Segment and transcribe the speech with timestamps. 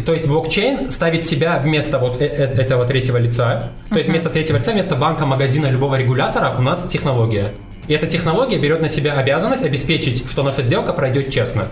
[0.00, 4.08] И то есть блокчейн ставит себя вместо вот э- э- этого третьего лица, то есть
[4.08, 7.52] вместо третьего лица, вместо банка, магазина, любого регулятора у нас технология.
[7.86, 11.64] И эта технология берет на себя обязанность обеспечить, что наша сделка пройдет честно.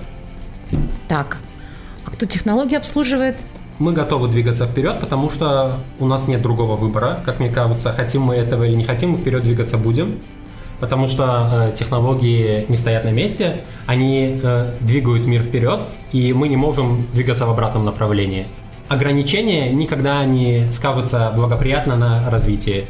[1.09, 1.38] Так,
[2.04, 3.37] а кто технологии обслуживает?
[3.79, 7.23] Мы готовы двигаться вперед, потому что у нас нет другого выбора.
[7.25, 10.21] Как мне кажется, хотим мы этого или не хотим, мы вперед двигаться будем.
[10.81, 15.81] Потому что э, технологии не стоят на месте, они э, двигают мир вперед,
[16.13, 18.47] и мы не можем двигаться в обратном направлении.
[18.89, 22.86] Ограничения никогда не скажутся благоприятно на развитие.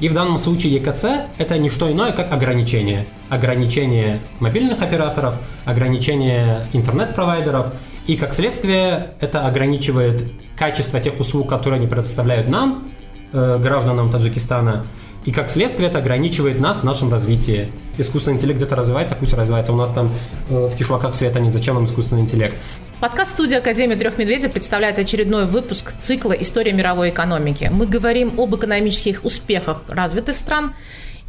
[0.00, 1.04] И в данном случае ЕКЦ
[1.38, 3.06] это не что иное, как ограничение.
[3.28, 5.34] Ограничение мобильных операторов,
[5.64, 7.72] ограничение интернет-провайдеров,
[8.06, 12.88] и как следствие это ограничивает качество тех услуг, которые они предоставляют нам,
[13.32, 14.86] э, гражданам Таджикистана,
[15.24, 17.70] и как следствие это ограничивает нас в нашем развитии.
[17.98, 19.72] Искусственный интеллект где-то развивается, пусть развивается.
[19.72, 20.12] У нас там
[20.48, 22.56] э, в кишлаках света нет, зачем нам искусственный интеллект?
[23.00, 27.70] Подкаст студии Академии трех медведей представляет очередной выпуск цикла «История мировой экономики».
[27.72, 30.74] Мы говорим об экономических успехах развитых стран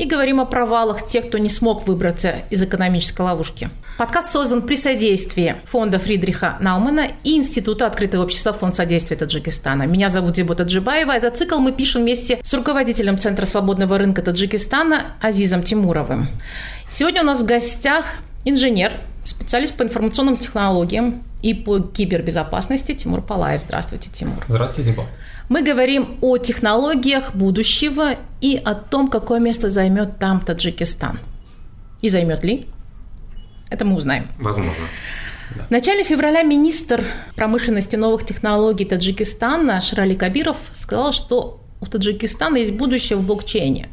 [0.01, 3.69] и говорим о провалах тех, кто не смог выбраться из экономической ловушки.
[3.99, 9.83] Подкаст создан при содействии фонда Фридриха Наумана и Института Открытого общества Фонд содействия Таджикистана.
[9.83, 11.11] Меня зовут Зибу Таджибаева.
[11.11, 16.27] Этот цикл мы пишем вместе с руководителем Центра свободного рынка Таджикистана Азизом Тимуровым.
[16.89, 18.05] Сегодня у нас в гостях
[18.43, 23.61] инженер, специалист по информационным технологиям и по кибербезопасности Тимур Палаев.
[23.61, 24.43] Здравствуйте, Тимур.
[24.47, 25.05] Здравствуйте, Зибо.
[25.51, 31.19] Мы говорим о технологиях будущего и о том, какое место займет там Таджикистан.
[32.01, 32.67] И займет ли?
[33.69, 34.27] Это мы узнаем.
[34.39, 34.71] Возможно.
[35.67, 37.03] В начале февраля министр
[37.35, 43.89] промышленности новых технологий Таджикистана Ширали Кабиров сказал, что у Таджикистана есть будущее в блокчейне.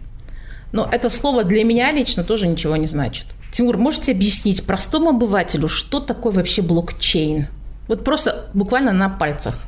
[0.70, 3.26] Но это слово для меня лично тоже ничего не значит.
[3.50, 7.48] Тимур, можете объяснить простому обывателю, что такое вообще блокчейн?
[7.88, 9.60] Вот просто буквально на пальцах.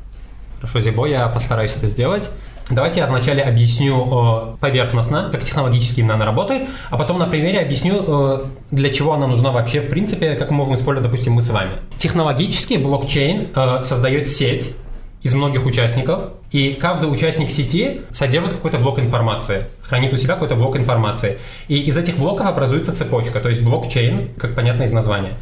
[0.61, 2.31] Хорошо, Зибо, я постараюсь это сделать.
[2.69, 7.59] Давайте я вначале объясню э, поверхностно, как технологически именно она работает, а потом на примере
[7.59, 11.43] объясню, э, для чего она нужна вообще, в принципе, как мы можем использовать, допустим, мы
[11.43, 11.71] с вами.
[11.97, 14.77] Технологически блокчейн э, создает сеть
[15.23, 20.55] из многих участников, и каждый участник сети содержит какой-то блок информации, хранит у себя какой-то
[20.55, 21.39] блок информации.
[21.69, 25.33] И из этих блоков образуется цепочка, то есть блокчейн, как понятно из названия.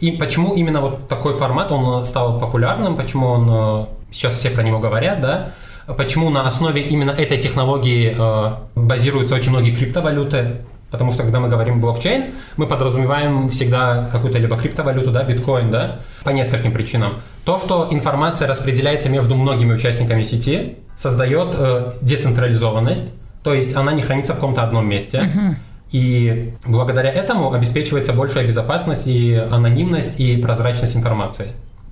[0.00, 4.78] И почему именно вот такой формат, он стал популярным, почему он сейчас все про него
[4.78, 5.50] говорят, да,
[5.96, 10.58] почему на основе именно этой технологии э, базируются очень многие криптовалюты,
[10.90, 12.26] потому что когда мы говорим блокчейн,
[12.56, 17.14] мы подразумеваем всегда какую-то либо криптовалюту, да, биткоин, да, по нескольким причинам.
[17.44, 24.02] То, что информация распределяется между многими участниками сети, создает э, децентрализованность, то есть она не
[24.02, 25.18] хранится в каком-то одном месте.
[25.18, 25.54] Uh-huh.
[25.90, 31.48] И благодаря этому обеспечивается большая безопасность и анонимность и прозрачность информации.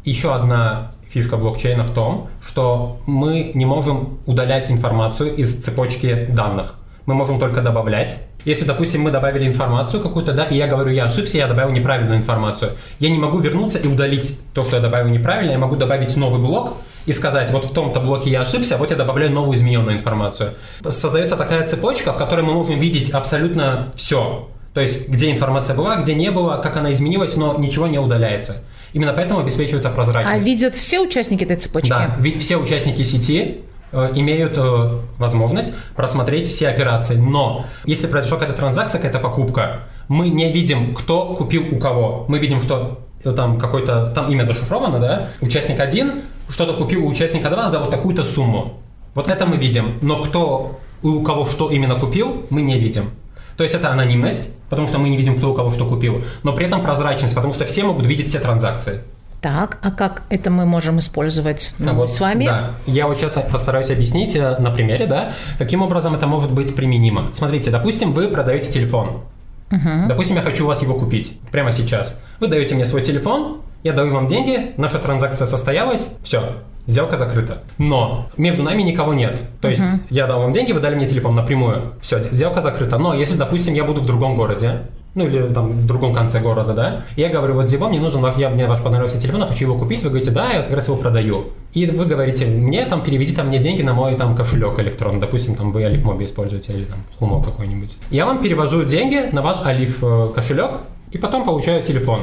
[0.06, 6.75] Еще одна фишка блокчейна в том, что мы не можем удалять информацию из цепочки данных.
[7.06, 8.22] Мы можем только добавлять.
[8.45, 12.19] Если, допустим, мы добавили информацию какую-то, да, и я говорю, я ошибся, я добавил неправильную
[12.19, 16.16] информацию, я не могу вернуться и удалить то, что я добавил неправильно, я могу добавить
[16.16, 16.75] новый блок
[17.06, 20.55] и сказать, вот в том-то блоке я ошибся, вот я добавляю новую измененную информацию.
[20.89, 24.49] Создается такая цепочка, в которой мы можем видеть абсолютно все.
[24.72, 28.62] То есть, где информация была, где не было, как она изменилась, но ничего не удаляется.
[28.97, 30.43] Именно поэтому обеспечивается прозрачность.
[30.43, 31.91] А видят все участники этой цепочки?
[31.91, 33.61] Да, все участники сети
[33.93, 37.17] э, имеют э, возможность просмотреть все операции.
[37.17, 42.25] Но если произошла какая-то транзакция, какая-то покупка, мы не видим, кто купил у кого.
[42.29, 47.09] Мы видим, что э, там какой-то, там имя зашифровано, да, участник один что-то купил у
[47.09, 48.81] участника два за вот такую-то сумму.
[49.15, 53.11] Вот это мы видим, но кто у кого что именно купил, мы не видим.
[53.56, 56.53] То есть это анонимность, потому что мы не видим, кто у кого что купил, но
[56.53, 59.00] при этом прозрачность, потому что все могут видеть все транзакции.
[59.41, 62.47] Так, а как это мы можем использовать ну, вот, с вами?
[62.47, 66.75] Да, я вот сейчас постараюсь объяснить э, на примере, да, каким образом это может быть
[66.75, 67.33] применимо.
[67.33, 69.22] Смотрите, допустим, вы продаете телефон.
[69.71, 70.09] Угу.
[70.09, 72.19] Допустим, я хочу у вас его купить прямо сейчас.
[72.41, 77.62] Вы даете мне свой телефон, я даю вам деньги, наша транзакция состоялась, все, сделка закрыта.
[77.78, 79.41] Но между нами никого нет.
[79.60, 80.00] То есть uh-huh.
[80.10, 81.94] я дал вам деньги, вы дали мне телефон напрямую.
[82.00, 82.98] Все, сделка закрыта.
[82.98, 84.83] Но если, допустим, я буду в другом городе,
[85.16, 88.36] ну или там в другом конце города, да, я говорю, вот Зиба, мне нужен ваш,
[88.36, 90.88] я, мне ваш понравился телефон, я хочу его купить, вы говорите, да, я как раз
[90.88, 91.47] его продаю.
[91.72, 95.54] И вы говорите, мне там переведи там мне деньги на мой там кошелек электронный, допустим,
[95.54, 97.92] там вы Алиф Моби используете или там Хумо какой-нибудь.
[98.10, 100.72] Я вам перевожу деньги на ваш Алиф э, кошелек
[101.12, 102.21] и потом получаю телефон.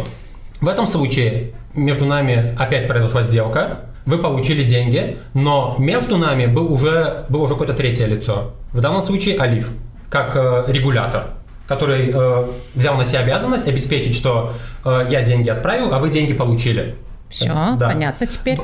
[0.61, 6.71] В этом случае между нами опять произошла сделка, вы получили деньги, но между нами был
[6.71, 8.51] уже, было уже какое-то третье лицо.
[8.71, 9.69] В данном случае Алиф,
[10.09, 11.27] как э, регулятор,
[11.67, 14.53] который э, взял на себя обязанность обеспечить, что
[14.83, 16.95] э, я деньги отправил, а вы деньги получили.
[17.29, 17.87] Все, да.
[17.87, 18.59] понятно теперь.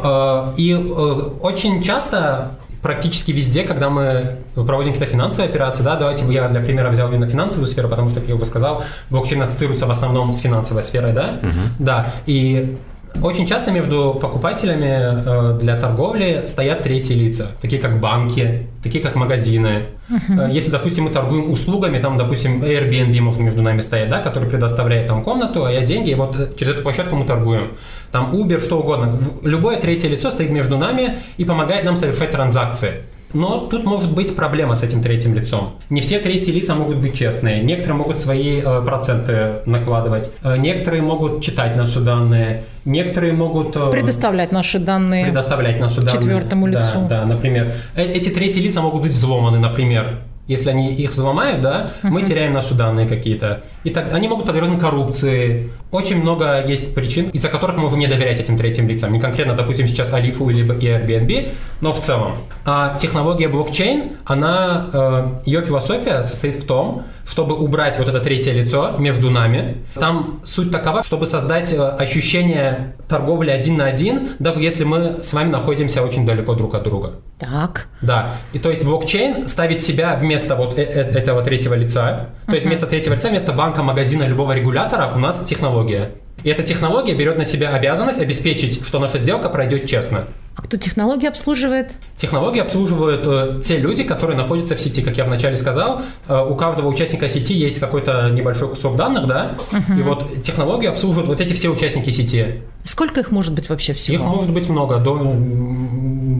[0.58, 2.52] И очень часто
[2.82, 7.28] практически везде, когда мы проводим какие-то финансовые операции, да, давайте я для примера взял именно
[7.28, 11.14] финансовую сферу, потому что, как я уже сказал, блокчейн ассоциируется в основном с финансовой сферой,
[11.14, 11.68] да, uh-huh.
[11.80, 12.78] да, и
[13.22, 19.16] очень часто между покупателями э, для торговли стоят третьи лица, такие как банки, такие как
[19.16, 19.88] магазины.
[20.10, 20.52] Uh-huh.
[20.52, 25.08] Если, допустим, мы торгуем услугами, там, допустим, Airbnb может между нами стоять, да, который предоставляет
[25.08, 27.74] там комнату, а я деньги, и вот через эту площадку мы торгуем.
[28.12, 29.20] Там Uber, что угодно.
[29.44, 33.04] Любое третье лицо стоит между нами и помогает нам совершать транзакции.
[33.34, 35.74] Но тут может быть проблема с этим третьим лицом.
[35.90, 37.62] Не все третьи лица могут быть честные.
[37.62, 40.31] Некоторые могут свои э, проценты накладывать.
[40.44, 42.64] Э, некоторые могут читать наши данные.
[42.86, 43.76] Некоторые могут...
[43.76, 45.26] Э, предоставлять наши данные.
[45.26, 46.14] Предоставлять наши данные.
[46.14, 47.08] Четвертому лицу.
[47.08, 47.72] Да, да, например.
[47.96, 52.10] Э, эти третьи лица могут быть взломаны, например если они их взломают, да, uh-huh.
[52.10, 53.62] мы теряем наши данные какие-то.
[53.84, 55.70] И так они могут подвергнуть коррупции.
[55.92, 59.14] Очень много есть причин, из-за которых мы можем не доверять этим третьим лицам.
[59.14, 62.34] Не конкретно, допустим, сейчас Алифу или Airbnb, но в целом.
[62.66, 68.54] А технология блокчейн, она, э, ее философия состоит в том, чтобы убрать вот это третье
[68.54, 69.78] лицо между нами.
[69.94, 75.31] Там суть такова, чтобы создать э, ощущение торговли один на один, даже если мы с
[75.34, 77.14] вами находимся очень далеко друг от друга.
[77.40, 77.88] Так.
[78.02, 78.36] Да.
[78.52, 82.30] И то есть блокчейн ставит себя вместо вот э, этого третьего лица.
[82.46, 82.56] То uh-huh.
[82.56, 86.12] есть вместо третьего лица, вместо банка, магазина, любого регулятора у нас технология.
[86.44, 90.25] И эта технология берет на себя обязанность обеспечить, что наша сделка пройдет честно.
[90.56, 91.92] А кто технологии обслуживает?
[92.18, 95.01] Технологии обслуживают э, те люди, которые находятся в сети.
[95.01, 99.56] Как я вначале сказал, э, у каждого участника сети есть какой-то небольшой кусок данных, да?
[99.71, 100.00] Uh-huh.
[100.00, 102.62] И вот технологии обслуживают вот эти все участники сети.
[102.84, 104.16] Сколько их может быть вообще всего?
[104.16, 105.14] Их может быть много, до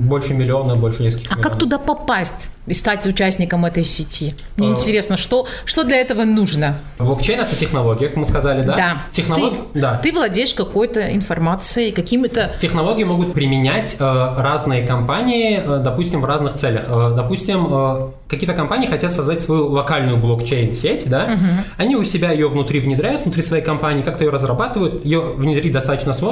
[0.10, 1.32] больше миллиона, больше нескольких.
[1.32, 1.52] А миллионов.
[1.52, 4.36] как туда попасть и стать участником этой сети?
[4.58, 4.72] Мне а...
[4.72, 6.80] интересно, что, что для этого нужно?
[6.98, 8.76] Блокчейн это технология, как мы сказали, да?
[8.76, 8.98] Да.
[9.12, 9.54] Технолог...
[9.74, 9.98] Ты, да.
[10.04, 12.52] ты владеешь какой-то информацией, какими-то...
[12.60, 16.86] Технологии могут применять э, разные компании, э, допустим, в разных целях.
[16.88, 21.26] Э, допустим, э, какие-то компании хотят создать свою локальную блокчейн-сеть, да?
[21.34, 21.46] Угу.
[21.78, 25.06] Они у себя ее внутри внедряют, внутри своей компании, как-то ее разрабатывают.
[25.06, 26.29] Ее внедрить достаточно сложно,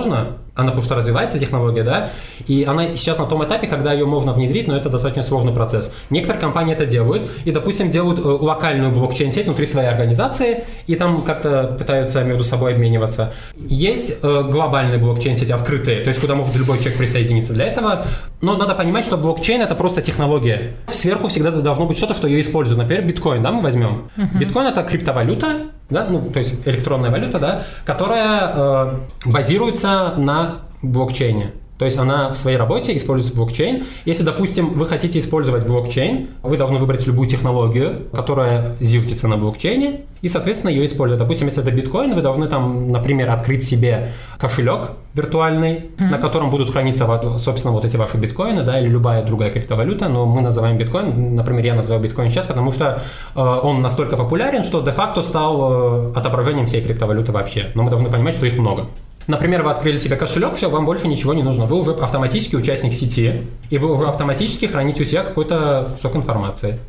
[0.58, 2.10] она потому что развивается технология, да?
[2.48, 5.94] И она сейчас на том этапе, когда ее можно внедрить, но это достаточно сложный процесс.
[6.10, 11.22] Некоторые компании это делают, и, допустим, делают э, локальную блокчейн-сеть внутри своей организации, и там
[11.22, 13.34] как-то пытаются между собой обмениваться.
[13.56, 18.08] Есть э, глобальные блокчейн-сети, открытые, то есть куда может любой человек присоединиться для этого,
[18.42, 20.74] но надо понимать, что блокчейн это просто технология.
[20.92, 22.82] Сверху всегда должно быть что-то, что ее используют.
[22.82, 24.10] Например, биткоин, да, мы возьмем.
[24.18, 24.38] Uh-huh.
[24.40, 28.94] Биткоин это криптовалюта, да, ну, то есть электронная валюта, да, которая э,
[29.26, 31.52] базируется на блокчейне.
[31.78, 33.84] То есть она в своей работе использует блокчейн.
[34.06, 40.02] Если, допустим, вы хотите использовать блокчейн, вы должны выбрать любую технологию, которая зиждется на блокчейне,
[40.22, 41.22] и, соответственно, ее использовать.
[41.22, 46.10] Допустим, если это биткоин, вы должны там, например, открыть себе кошелек виртуальный, mm-hmm.
[46.10, 47.08] на котором будут храниться,
[47.40, 51.66] собственно, вот эти ваши биткоины, да, или любая другая криптовалюта, но мы называем биткоин, например,
[51.66, 53.04] я называю биткоин сейчас, потому что
[53.36, 57.72] э, он настолько популярен, что де-факто стал э, отображением всей криптовалюты вообще.
[57.76, 58.86] Но мы должны понимать, что их много.
[59.28, 61.66] Например, вы открыли себе кошелек, все, вам больше ничего не нужно.
[61.66, 66.80] Вы уже автоматически участник сети, и вы уже автоматически храните у себя какой-то кусок информации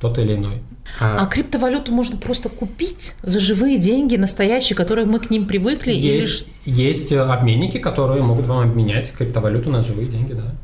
[0.00, 0.62] тот или иной.
[1.00, 5.92] А, а криптовалюту можно просто купить за живые деньги, настоящие, которые мы к ним привыкли?
[5.92, 6.80] Есть, или...
[6.82, 10.54] есть обменники, которые могут вам обменять криптовалюту на живые деньги, да.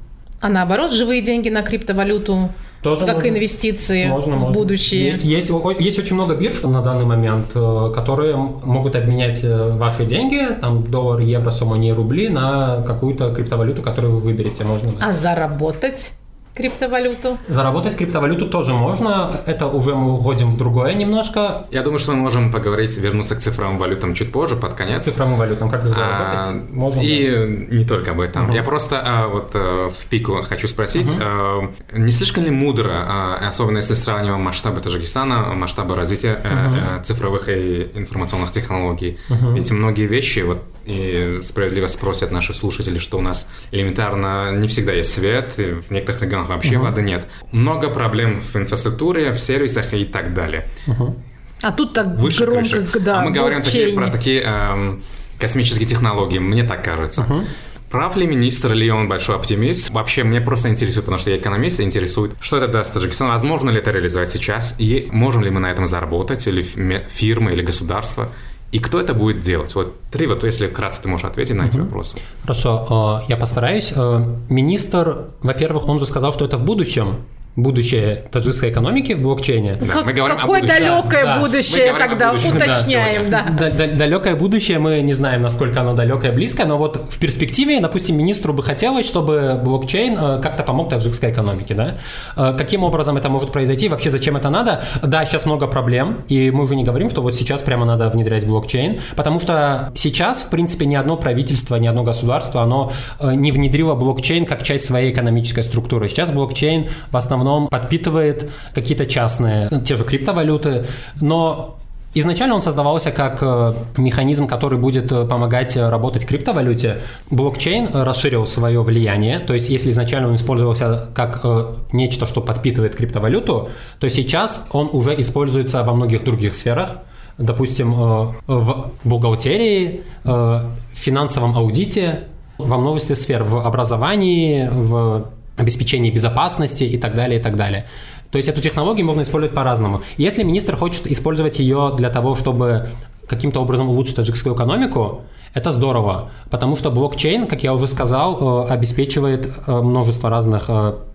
[0.40, 2.50] А наоборот, живые деньги на криптовалюту
[2.82, 4.54] тоже как можно, инвестиции можно, в можно.
[4.54, 5.06] будущее.
[5.06, 10.04] Есть, есть, есть очень много бирж на данный момент, э, которые могут обменять э, ваши
[10.04, 14.62] деньги, там доллар, евро, сомони, рубли, на какую-то криптовалюту, которую вы выберете.
[14.62, 14.92] Можно.
[15.00, 16.12] А заработать?
[16.58, 17.38] Криптовалюту?
[17.48, 19.30] Заработать криптовалюту тоже можно.
[19.46, 21.66] Это уже мы уходим в другое немножко.
[21.70, 25.02] Я думаю, что мы можем поговорить, вернуться к цифровым валютам чуть позже, под конец.
[25.02, 26.46] К цифровым валютам, как их заработать?
[26.46, 27.76] А, можно, и да.
[27.76, 28.46] не только об этом.
[28.46, 28.54] Угу.
[28.54, 31.20] Я просто а, вот а, в пику хочу спросить, угу.
[31.20, 36.98] а, не слишком ли мудро, а, особенно если сравниваем масштабы Таджикистана, масштабы развития угу.
[36.98, 39.18] а, цифровых и информационных технологий?
[39.30, 39.52] Угу.
[39.52, 44.92] Ведь многие вещи, вот и справедливо спросят наши слушатели, что у нас элементарно не всегда
[44.92, 46.82] есть свет, в некоторых регионах вообще uh-huh.
[46.82, 47.28] воды нет.
[47.52, 50.66] Много проблем в инфраструктуре, в сервисах и так далее.
[50.86, 51.14] Uh-huh.
[51.60, 53.00] А тут так Выше громко, крыши.
[53.00, 55.02] да, А мы говорим такие, про такие эм,
[55.38, 57.26] космические технологии, мне так кажется.
[57.28, 57.44] Uh-huh.
[57.90, 59.90] Прав ли министр, или он большой оптимист?
[59.90, 63.78] Вообще, мне просто интересует, потому что я экономист, интересует, что это даст Таджикистану, возможно ли
[63.78, 68.28] это реализовать сейчас, и можем ли мы на этом заработать, или фирмы, или государство.
[68.70, 69.74] И кто это будет делать?
[69.74, 72.18] Вот три, вот если вкратце ты можешь ответить на эти вопросы.
[72.42, 73.92] Хорошо, э, я постараюсь.
[73.96, 77.24] Э, министр, во-первых, он же сказал, что это в будущем.
[77.58, 79.76] Будущее таджикской экономики в блокчейне.
[79.80, 83.46] Да, как, мы говорим какое далекое да, будущее да, тогда будущем, уточняем, да.
[83.58, 83.70] да.
[83.70, 88.52] Далекое будущее мы не знаем, насколько оно далекое, близкое, но вот в перспективе, допустим, министру
[88.52, 91.94] бы хотелось, чтобы блокчейн э, как-то помог таджикской экономике, да.
[92.36, 94.84] Э, каким образом это может произойти, вообще зачем это надо?
[95.02, 98.46] Да, сейчас много проблем, и мы уже не говорим, что вот сейчас прямо надо внедрять
[98.46, 103.50] блокчейн, потому что сейчас, в принципе, ни одно правительство, ни одно государство, оно э, не
[103.50, 106.08] внедрило блокчейн как часть своей экономической структуры.
[106.08, 107.37] Сейчас блокчейн в основном
[107.68, 110.86] подпитывает какие-то частные, те же криптовалюты,
[111.20, 111.74] но
[112.14, 117.02] Изначально он создавался как э, механизм, который будет э, помогать работать криптовалюте.
[117.30, 121.44] Блокчейн расширил свое влияние, то есть если изначально он использовался как
[121.92, 123.68] нечто, что подпитывает криптовалюту,
[124.00, 126.96] то сейчас он уже используется во многих других сферах.
[127.36, 130.64] Допустим, э, в бухгалтерии, э, в
[130.94, 132.24] финансовом аудите,
[132.58, 135.26] во множестве сфер, в образовании, в
[135.58, 137.86] обеспечении безопасности и так далее, и так далее.
[138.30, 140.02] То есть эту технологию можно использовать по-разному.
[140.16, 142.88] Если министр хочет использовать ее для того, чтобы
[143.26, 145.22] каким-то образом улучшить таджикскую экономику,
[145.54, 150.70] это здорово, потому что блокчейн, как я уже сказал, э, обеспечивает множество разных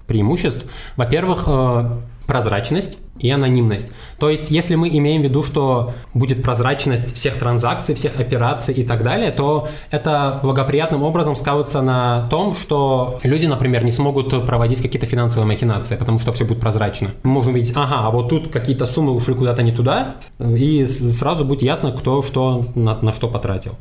[0.07, 0.65] преимуществ.
[0.97, 1.47] Во-первых,
[2.27, 3.91] прозрачность и анонимность.
[4.20, 8.84] То есть, если мы имеем в виду, что будет прозрачность всех транзакций, всех операций и
[8.84, 14.82] так далее, то это благоприятным образом скажется на том, что люди, например, не смогут проводить
[14.82, 17.12] какие-то финансовые махинации, потому что все будет прозрачно.
[17.24, 21.46] Мы можем видеть, ага, а вот тут какие-то суммы ушли куда-то не туда, и сразу
[21.46, 23.74] будет ясно, кто что на, на что потратил.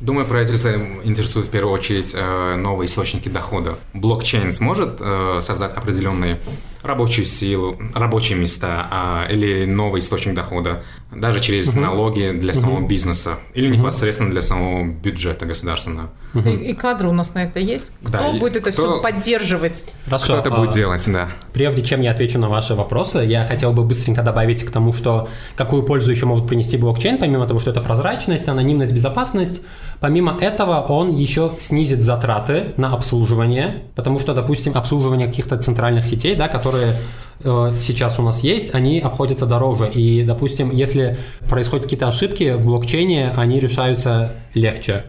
[0.00, 0.70] Думаю, правительство
[1.02, 3.76] интересует в первую очередь э, новые источники дохода.
[3.94, 6.40] Блокчейн сможет э, создать определенные
[6.82, 11.80] рабочую силу, рабочие места а, или новый источник дохода, даже через uh-huh.
[11.80, 12.60] налоги для uh-huh.
[12.60, 13.78] самого бизнеса или uh-huh.
[13.78, 16.10] непосредственно для самого бюджета государственного.
[16.34, 16.54] Uh-huh.
[16.54, 17.92] И, и кадры у нас на это есть?
[18.02, 19.84] Кто да, будет это кто, все поддерживать?
[20.04, 21.28] Хорошо, кто это будет а, делать, да.
[21.54, 25.28] Прежде чем я отвечу на ваши вопросы, я хотел бы быстренько добавить к тому, что
[25.56, 29.62] какую пользу еще может принести блокчейн, помимо того, что это прозрачность, анонимность, безопасность.
[30.00, 36.36] Помимо этого, он еще снизит затраты на обслуживание, потому что, допустим, обслуживание каких-то центральных сетей,
[36.36, 36.92] да, которые
[37.40, 39.88] сейчас у нас есть, они обходятся дороже.
[39.88, 41.18] И, допустим, если
[41.48, 45.04] происходят какие-то ошибки в блокчейне, они решаются легче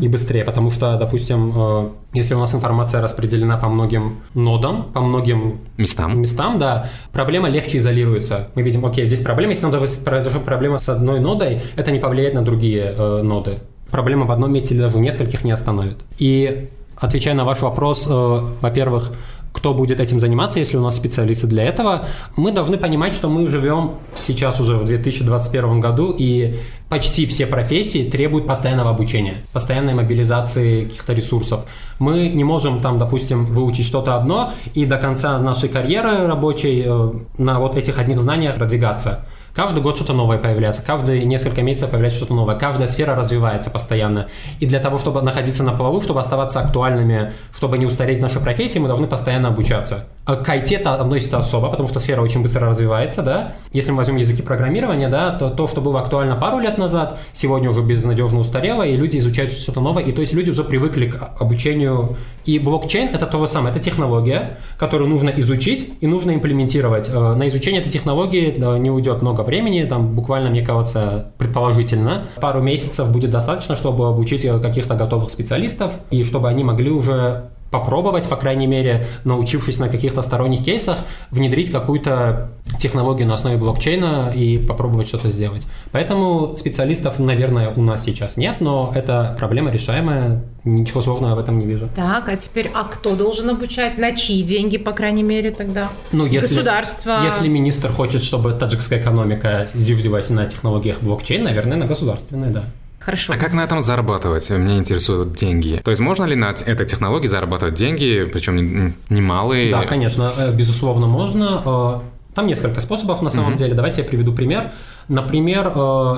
[0.00, 5.00] и быстрее, потому что, допустим, э, если у нас информация распределена по многим нодам, по
[5.00, 8.48] многим местам, местам да, проблема легче изолируется.
[8.54, 9.70] Мы видим, окей, здесь проблема, если
[10.04, 13.60] произошла проблема с одной нодой, это не повлияет на другие э, ноды.
[13.90, 15.98] Проблема в одном месте или даже в нескольких не остановит.
[16.18, 19.12] И отвечая на ваш вопрос, э, во-первых,
[19.52, 23.46] кто будет этим заниматься, если у нас специалисты для этого, мы должны понимать, что мы
[23.46, 26.56] живем сейчас уже в 2021 году, и
[26.88, 31.64] почти все профессии требуют постоянного обучения, постоянной мобилизации каких-то ресурсов.
[31.98, 37.10] Мы не можем там, допустим, выучить что-то одно и до конца нашей карьеры рабочей э,
[37.38, 39.26] на вот этих одних знаниях продвигаться.
[39.54, 44.28] Каждый год что-то новое появляется, каждые несколько месяцев появляется что-то новое, каждая сфера развивается постоянно.
[44.60, 48.40] И для того, чтобы находиться на плаву, чтобы оставаться актуальными, чтобы не устареть в нашей
[48.40, 50.06] профессии, мы должны постоянно обучаться.
[50.24, 53.54] А к IT это относится особо, потому что сфера очень быстро развивается, да.
[53.72, 57.68] Если мы возьмем языки программирования, да, то то, что было актуально пару лет назад, сегодня
[57.68, 61.30] уже безнадежно устарело, и люди изучают что-то новое, и то есть люди уже привыкли к
[61.40, 62.16] обучению.
[62.44, 67.08] И блокчейн это то же самое, это технология, которую нужно изучить и нужно имплементировать.
[67.08, 72.62] Э, на изучение этой технологии не уйдет много времени, там буквально, мне кажется, предположительно, пару
[72.62, 78.28] месяцев будет достаточно, чтобы обучить э, каких-то готовых специалистов, и чтобы они могли уже попробовать,
[78.28, 80.98] по крайней мере, научившись на каких-то сторонних кейсах,
[81.30, 85.66] внедрить какую-то технологию на основе блокчейна и попробовать что-то сделать.
[85.92, 91.58] Поэтому специалистов, наверное, у нас сейчас нет, но это проблема решаемая, ничего сложного в этом
[91.58, 91.88] не вижу.
[91.94, 93.98] Так, а теперь, а кто должен обучать?
[93.98, 95.90] На чьи деньги, по крайней мере, тогда?
[96.12, 97.20] Ну, если, Государство?
[97.24, 102.64] Если министр хочет, чтобы таджикская экономика зиждилась на технологиях блокчейна, наверное, на государственной, да.
[103.00, 103.32] Хорошо.
[103.32, 104.50] А как на этом зарабатывать?
[104.50, 105.80] Меня интересуют деньги.
[105.82, 109.70] То есть можно ли на этой технологии зарабатывать деньги, причем немалые?
[109.70, 111.62] Да, конечно, э, безусловно, можно.
[111.64, 113.58] Э, там несколько способов на самом mm-hmm.
[113.58, 113.74] деле.
[113.74, 114.72] Давайте я приведу пример.
[115.08, 116.16] Например, э,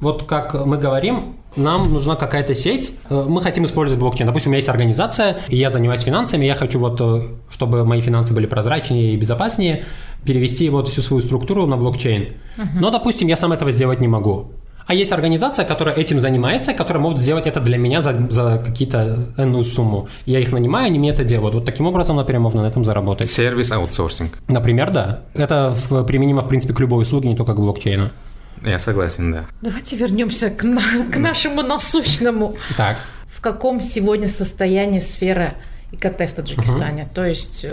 [0.00, 4.26] вот как мы говорим, нам нужна какая-то сеть, мы хотим использовать блокчейн.
[4.26, 7.00] Допустим, у меня есть организация, и я занимаюсь финансами, я хочу вот,
[7.48, 9.84] чтобы мои финансы были прозрачнее и безопаснее,
[10.24, 12.22] перевести вот всю свою структуру на блокчейн.
[12.56, 12.64] Uh-huh.
[12.80, 14.50] Но, допустим, я сам этого сделать не могу.
[14.86, 19.18] А есть организация, которая этим занимается, которая может сделать это для меня за, за какие-то
[19.38, 20.08] энную сумму.
[20.26, 21.54] Я их нанимаю, они мне это делают.
[21.54, 23.30] Вот таким образом, например, можно на этом заработать.
[23.30, 24.38] Сервис аутсорсинг.
[24.48, 25.22] Например, да.
[25.34, 25.74] Это
[26.06, 28.10] применимо, в принципе, к любой услуге, не только к блокчейну.
[28.62, 29.44] Я согласен, да.
[29.62, 32.54] Давайте вернемся к, на, к нашему насущному.
[32.76, 32.98] Так.
[33.26, 35.54] В каком сегодня состоянии сфера
[35.92, 37.02] ИКТ в Таджикистане?
[37.02, 37.14] Uh-huh.
[37.14, 37.66] То есть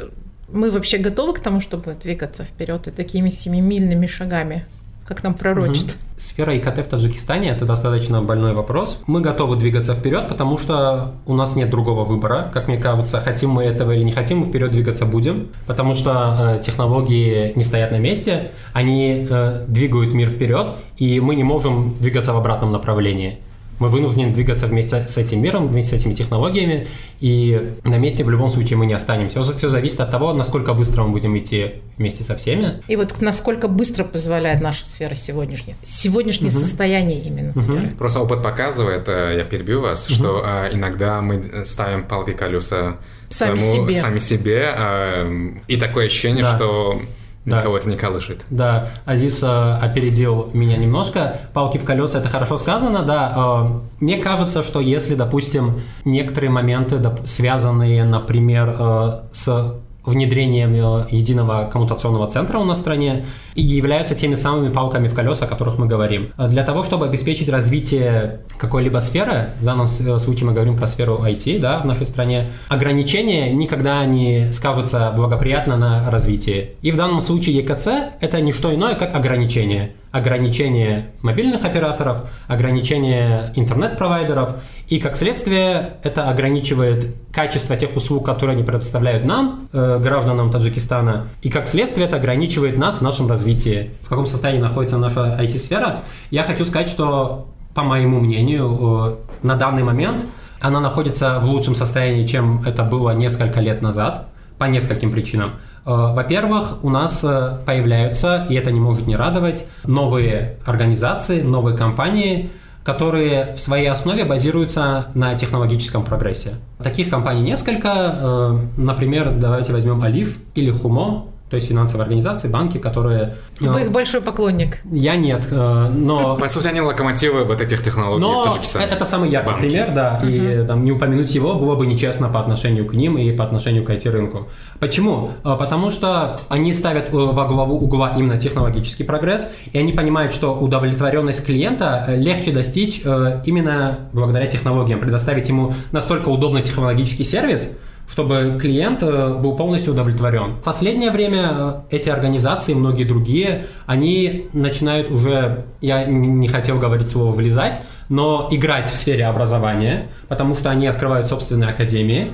[0.52, 4.66] Мы вообще готовы к тому, чтобы двигаться вперед и такими семимильными шагами?
[5.12, 5.84] Как нам пророчит.
[5.84, 5.92] Угу.
[6.20, 9.02] Сфера ИКТ в Таджикистане– это достаточно больной вопрос.
[9.08, 12.50] Мы готовы двигаться вперед, потому что у нас нет другого выбора.
[12.54, 16.56] Как мне кажется, хотим мы этого или не хотим, мы вперед двигаться будем, потому что
[16.60, 21.98] э, технологии не стоят на месте, они э, двигают мир вперед, и мы не можем
[22.00, 23.40] двигаться в обратном направлении
[23.82, 26.88] мы вынуждены двигаться вместе с этим миром, вместе с этими технологиями,
[27.20, 29.42] и на месте в любом случае мы не останемся.
[29.42, 32.84] Все зависит от того, насколько быстро мы будем идти вместе со всеми.
[32.88, 36.60] И вот насколько быстро позволяет наша сфера сегодняшняя, сегодняшнее угу.
[36.60, 37.60] состояние именно угу.
[37.60, 37.96] сферы.
[37.98, 40.14] Просто опыт показывает, э, я перебью вас, угу.
[40.14, 42.98] что э, иногда мы ставим палки колеса
[43.30, 46.56] сами саму, себе, сами себе э, и такое ощущение, да.
[46.56, 47.02] что
[47.44, 47.60] да.
[47.60, 48.46] Никого это не колышет.
[48.52, 51.38] Да, Азиз э, опередил меня немножко.
[51.54, 53.34] Палки в колеса это хорошо сказано, да.
[53.36, 61.08] Э, мне кажется, что если, допустим, некоторые моменты, доп, связанные, например, э, с внедрением э,
[61.12, 65.48] единого коммутационного центра у нас в стране и являются теми самыми палками в колеса, о
[65.48, 66.32] которых мы говорим.
[66.38, 71.20] Для того, чтобы обеспечить развитие какой-либо сферы, в данном э, случае мы говорим про сферу
[71.24, 76.72] IT да, в нашей стране, ограничения никогда не скажутся благоприятно на развитие.
[76.82, 77.88] И в данном случае ЕКЦ–
[78.20, 84.56] это не что иное, как ограничение ограничение мобильных операторов, ограничение интернет-провайдеров,
[84.88, 91.28] и как следствие это ограничивает качество тех услуг, которые они предоставляют нам, э, гражданам Таджикистана,
[91.42, 93.92] и как следствие это ограничивает нас в нашем развитии.
[94.02, 96.02] В каком состоянии находится наша IT-сфера?
[96.30, 100.26] Я хочу сказать, что, по моему мнению, э, на данный момент
[100.60, 104.28] она находится в лучшем состоянии, чем это было несколько лет назад,
[104.58, 105.54] по нескольким причинам.
[105.86, 111.78] Э, во-первых, у нас э, появляются, и это не может не радовать, новые организации, новые
[111.78, 112.50] компании,
[112.84, 116.56] которые в своей основе базируются на технологическом прогрессе.
[116.84, 117.90] Таких компаний несколько.
[117.94, 123.36] Э, например, давайте возьмем Алиф или Хумо то есть финансовые организации, банки, которые...
[123.60, 124.78] Вы их большой поклонник.
[124.90, 126.38] Я нет, э, но...
[126.40, 128.86] По сути, они локомотивы вот этих технологий но в Таджикистане.
[128.90, 129.68] это самый яркий банки.
[129.68, 130.64] пример, да, uh-huh.
[130.64, 133.84] и там, не упомянуть его было бы нечестно по отношению к ним и по отношению
[133.84, 134.48] к IT-рынку.
[134.80, 135.32] Почему?
[135.44, 140.34] Э, потому что они ставят э, во главу угла именно технологический прогресс, и они понимают,
[140.34, 147.72] что удовлетворенность клиента легче достичь именно благодаря технологиям, предоставить ему настолько удобный технологический сервис,
[148.12, 150.56] чтобы клиент э, был полностью удовлетворен.
[150.56, 157.10] В последнее время э, эти организации, многие другие, они начинают уже, я не хотел говорить
[157.10, 162.34] слово «влезать», но играть в сфере образования, потому что они открывают собственные академии,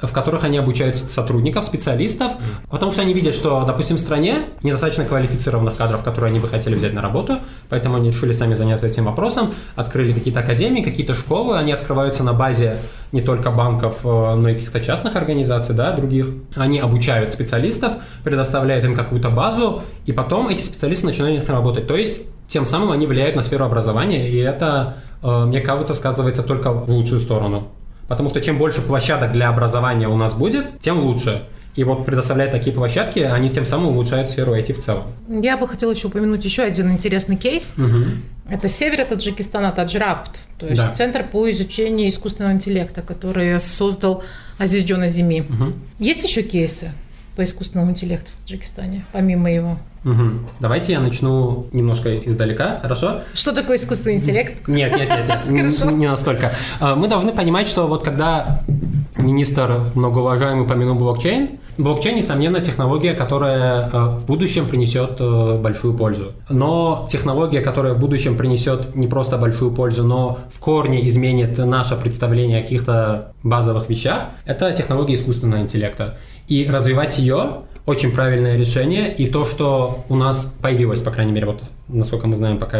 [0.00, 2.32] в которых они обучают сотрудников, специалистов,
[2.70, 6.74] потому что они видят, что, допустим, в стране недостаточно квалифицированных кадров, которые они бы хотели
[6.74, 11.56] взять на работу, поэтому они решили сами заняться этим вопросом, открыли какие-то академии, какие-то школы,
[11.56, 12.78] они открываются на базе
[13.12, 16.28] не только банков, э, но и каких-то частных организаций, да, других.
[16.54, 21.86] Они обучают специалистов, предоставляют им какую-то базу, и потом эти специалисты начинают работать.
[21.86, 26.42] То есть тем самым они влияют на сферу образования, и это, э, мне кажется, сказывается
[26.42, 27.68] только в лучшую сторону.
[28.08, 31.44] Потому что чем больше площадок для образования у нас будет, тем лучше.
[31.76, 35.04] И вот предоставляя такие площадки, они тем самым улучшают сферу IT в целом.
[35.28, 37.74] Я бы хотела еще упомянуть еще один интересный кейс.
[37.78, 38.04] Угу.
[38.50, 40.92] Это север Таджикистана, Таджрапт, то есть да.
[40.92, 44.24] Центр по изучению искусственного интеллекта, который создал
[44.58, 45.40] Азиз Джон Азими.
[45.48, 45.72] Угу.
[46.00, 46.90] Есть еще кейсы
[47.38, 49.78] по искусственному интеллекту в Таджикистане, помимо его?
[50.04, 50.22] Угу.
[50.58, 53.20] Давайте я начну немножко издалека, хорошо?
[53.32, 54.54] Что такое искусственный интеллект?
[54.66, 56.52] Нет, нет, нет, нет не, настолько.
[56.80, 58.64] А, мы должны понимать, что вот когда
[59.16, 66.32] министр многоуважаемый упомянул блокчейн, блокчейн, несомненно, технология, которая а, в будущем принесет э, большую пользу.
[66.50, 71.94] Но технология, которая в будущем принесет не просто большую пользу, но в корне изменит наше
[71.94, 76.18] представление о каких-то базовых вещах, это технология искусственного интеллекта.
[76.48, 79.14] И развивать ее очень правильное решение.
[79.14, 82.78] И то, что у нас появилось, по крайней мере, вот насколько мы знаем, пока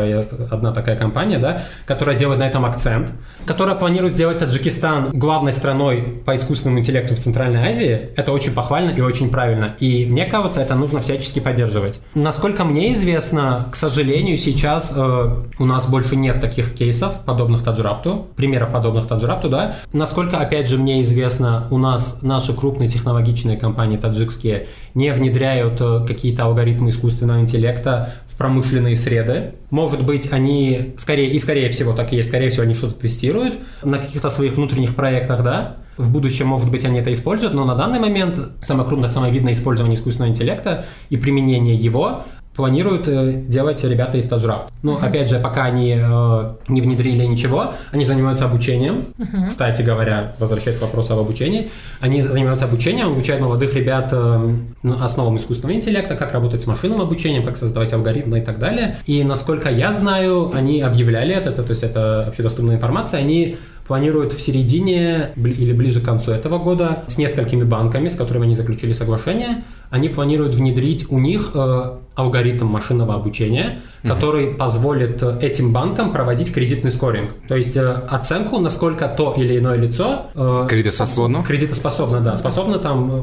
[0.50, 3.12] одна такая компания, да, которая делает на этом акцент,
[3.46, 8.90] которая планирует сделать Таджикистан главной страной по искусственному интеллекту в Центральной Азии, это очень похвально
[8.90, 9.74] и очень правильно.
[9.80, 12.00] И мне кажется, это нужно всячески поддерживать.
[12.14, 18.28] Насколько мне известно, к сожалению, сейчас э, у нас больше нет таких кейсов, подобных Таджрапту,
[18.36, 19.76] примеров подобных Таджрапту, да.
[19.92, 26.04] Насколько, опять же, мне известно, у нас наши крупные технологичные компании таджикские не внедряют э,
[26.06, 29.54] какие-то алгоритмы искусственного интеллекта промышленные среды.
[29.70, 33.58] Может быть, они скорее, и скорее всего так и есть, скорее всего, они что-то тестируют
[33.82, 35.76] на каких-то своих внутренних проектах, да.
[35.96, 39.52] В будущем, может быть, они это используют, но на данный момент самое крупное, самое видное
[39.52, 42.24] использование искусственного интеллекта и применение его
[42.58, 44.72] планируют э, делать ребята из стажрап.
[44.82, 45.06] Ну, uh-huh.
[45.06, 49.04] опять же, пока они э, не внедрили ничего, они занимаются обучением.
[49.16, 49.46] Uh-huh.
[49.46, 54.56] Кстати говоря, возвращаясь к вопросу об обучении, они занимаются обучением, обучают молодых ребят э,
[55.00, 58.96] основам искусственного интеллекта, как работать с машинным обучением, как создавать алгоритмы и так далее.
[59.06, 63.56] И насколько я знаю, они объявляли это, то есть это общедоступная информация, они
[63.88, 68.54] планируют в середине или ближе к концу этого года с несколькими банками, с которыми они
[68.54, 74.08] заключили соглашение, они планируют внедрить у них э, алгоритм машинного обучения, mm-hmm.
[74.08, 77.30] который позволит этим банкам проводить кредитный скоринг.
[77.48, 80.26] То есть э, оценку, насколько то или иное лицо...
[80.34, 81.42] Э, кредитоспособно?
[81.42, 82.36] Кредитоспособно, да.
[82.36, 83.22] Способно там, э,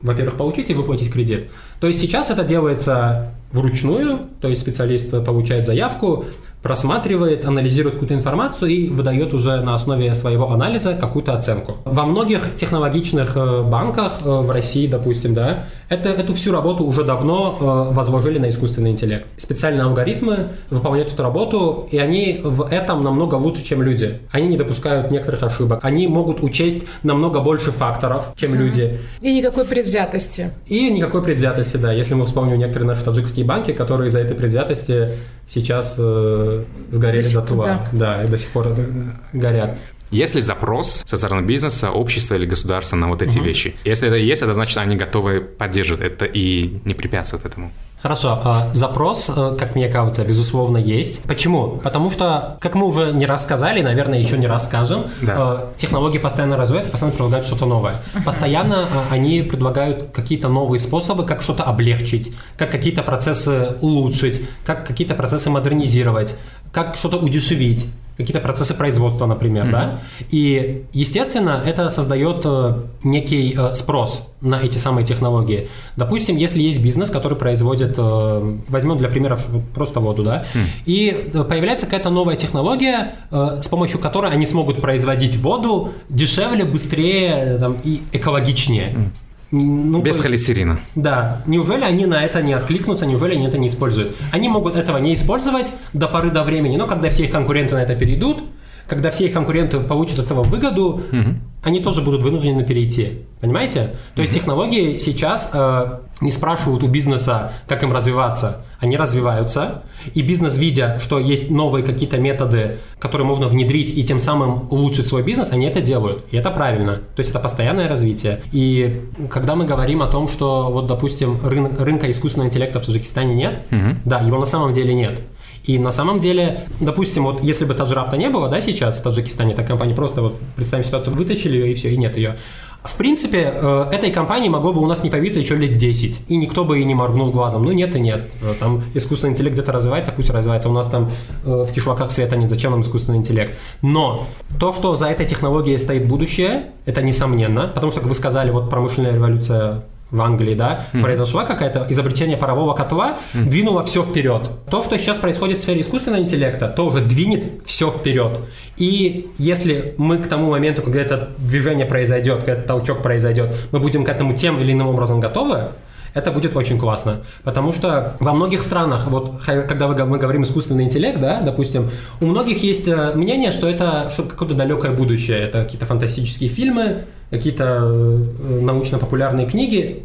[0.00, 1.48] во-первых, получить и выплатить кредит.
[1.78, 6.24] То есть сейчас это делается вручную, то есть специалист получает заявку,
[6.66, 11.76] просматривает, анализирует какую-то информацию и выдает уже на основе своего анализа какую-то оценку.
[11.84, 17.04] Во многих технологичных э, банках э, в России, допустим, да, это, эту всю работу уже
[17.04, 19.28] давно э, возложили на искусственный интеллект.
[19.36, 24.18] Специальные алгоритмы выполняют эту работу, и они в этом намного лучше, чем люди.
[24.32, 25.78] Они не допускают некоторых ошибок.
[25.84, 28.56] Они могут учесть намного больше факторов, чем mm-hmm.
[28.56, 28.98] люди.
[29.20, 30.50] И никакой предвзятости.
[30.66, 31.92] И никакой предвзятости, да.
[31.92, 35.10] Если мы вспомним некоторые наши таджикские банки, которые из-за этой предвзятости
[35.46, 36.55] сейчас э,
[36.90, 37.64] сгорели до дотла.
[37.64, 37.88] Да.
[37.92, 38.84] да, и до сих пор э,
[39.32, 39.76] горят.
[40.10, 43.46] Есть ли запрос со стороны бизнеса, общества или государства на вот эти угу.
[43.46, 43.76] вещи?
[43.84, 47.72] Если это есть, это значит, они готовы поддерживать это и не препятствуют этому.
[48.02, 51.24] Хорошо, а, запрос, э, как мне кажется, безусловно, есть.
[51.24, 51.80] Почему?
[51.82, 55.62] Потому что, как мы уже не рассказали, наверное, еще не расскажем, да.
[55.74, 57.96] Э, технологии постоянно развиваются, постоянно предлагают что-то новое.
[58.24, 64.86] Постоянно а, они предлагают какие-то новые способы, как что-то облегчить, как какие-то процессы улучшить, как
[64.86, 66.36] какие-то процессы модернизировать,
[66.70, 69.70] как что-то удешевить какие-то процессы производства, например, mm-hmm.
[69.70, 70.00] да,
[70.30, 75.68] и, естественно, это создает э, некий э, спрос на эти самые технологии.
[75.96, 79.38] Допустим, если есть бизнес, который производит, э, возьмем для примера
[79.74, 80.66] просто воду, да, mm.
[80.86, 87.76] и появляется какая-то новая технология, с помощью которой они смогут производить воду дешевле, быстрее там,
[87.84, 88.94] и экологичнее.
[88.94, 89.10] Mm.
[89.50, 90.80] Ну, Без есть, холестерина.
[90.94, 91.42] Да.
[91.46, 94.16] Неужели они на это не откликнутся, неужели они это не используют?
[94.32, 97.82] Они могут этого не использовать до поры до времени, но когда все их конкуренты на
[97.82, 98.42] это перейдут,
[98.88, 101.34] когда все их конкуренты получат от этого выгоду, угу.
[101.62, 103.22] они тоже будут вынуждены перейти.
[103.40, 103.90] Понимаете?
[104.14, 108.64] То есть технологии сейчас э, не спрашивают у бизнеса, как им развиваться.
[108.78, 109.82] Они развиваются,
[110.14, 115.06] и бизнес, видя, что есть новые какие-то методы, которые можно внедрить и тем самым улучшить
[115.06, 116.24] свой бизнес, они это делают.
[116.30, 116.96] И это правильно.
[116.96, 118.42] То есть это постоянное развитие.
[118.52, 123.34] И когда мы говорим о том, что вот, допустим, рын- рынка искусственного интеллекта в Таджикистане
[123.34, 123.96] нет, угу.
[124.04, 125.20] да, его на самом деле нет.
[125.66, 129.52] И на самом деле, допустим, вот если бы Таджрапта не было, да, сейчас в Таджикистане,
[129.52, 132.36] эта компания просто вот, представим ситуацию, вытащили ее и все, и нет ее.
[132.84, 136.36] В принципе, э, этой компании могло бы у нас не появиться еще лет 10, и
[136.36, 137.64] никто бы и не моргнул глазом.
[137.64, 138.20] Ну нет и нет.
[138.42, 140.68] Э, там искусственный интеллект где-то развивается, пусть развивается.
[140.68, 141.10] У нас там
[141.44, 143.52] э, в кишлаках света нет, зачем нам искусственный интеллект?
[143.82, 144.28] Но
[144.60, 148.70] то, что за этой технологией стоит будущее, это несомненно, потому что, как вы сказали, вот
[148.70, 149.82] промышленная революция
[150.16, 151.00] в Англии, да, mm.
[151.00, 153.44] произошла какая-то изобретение парового котла, mm.
[153.44, 154.50] двинуло все вперед.
[154.70, 158.40] То, что сейчас происходит в сфере искусственного интеллекта, тоже двинет все вперед.
[158.76, 163.78] И если мы к тому моменту, когда это движение произойдет, когда этот толчок произойдет, мы
[163.78, 165.68] будем к этому тем или иным образом готовы,
[166.16, 167.18] это будет очень классно.
[167.44, 171.90] Потому что во многих странах, вот когда мы говорим искусственный интеллект, да, допустим,
[172.22, 177.04] у многих есть э, мнение, что это что какое-то далекое будущее, это какие-то фантастические фильмы,
[177.30, 180.04] какие-то э, научно-популярные книги,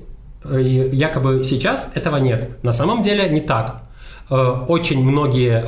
[0.52, 2.50] и якобы сейчас этого нет.
[2.62, 3.84] На самом деле не так.
[4.30, 5.64] Э, очень многие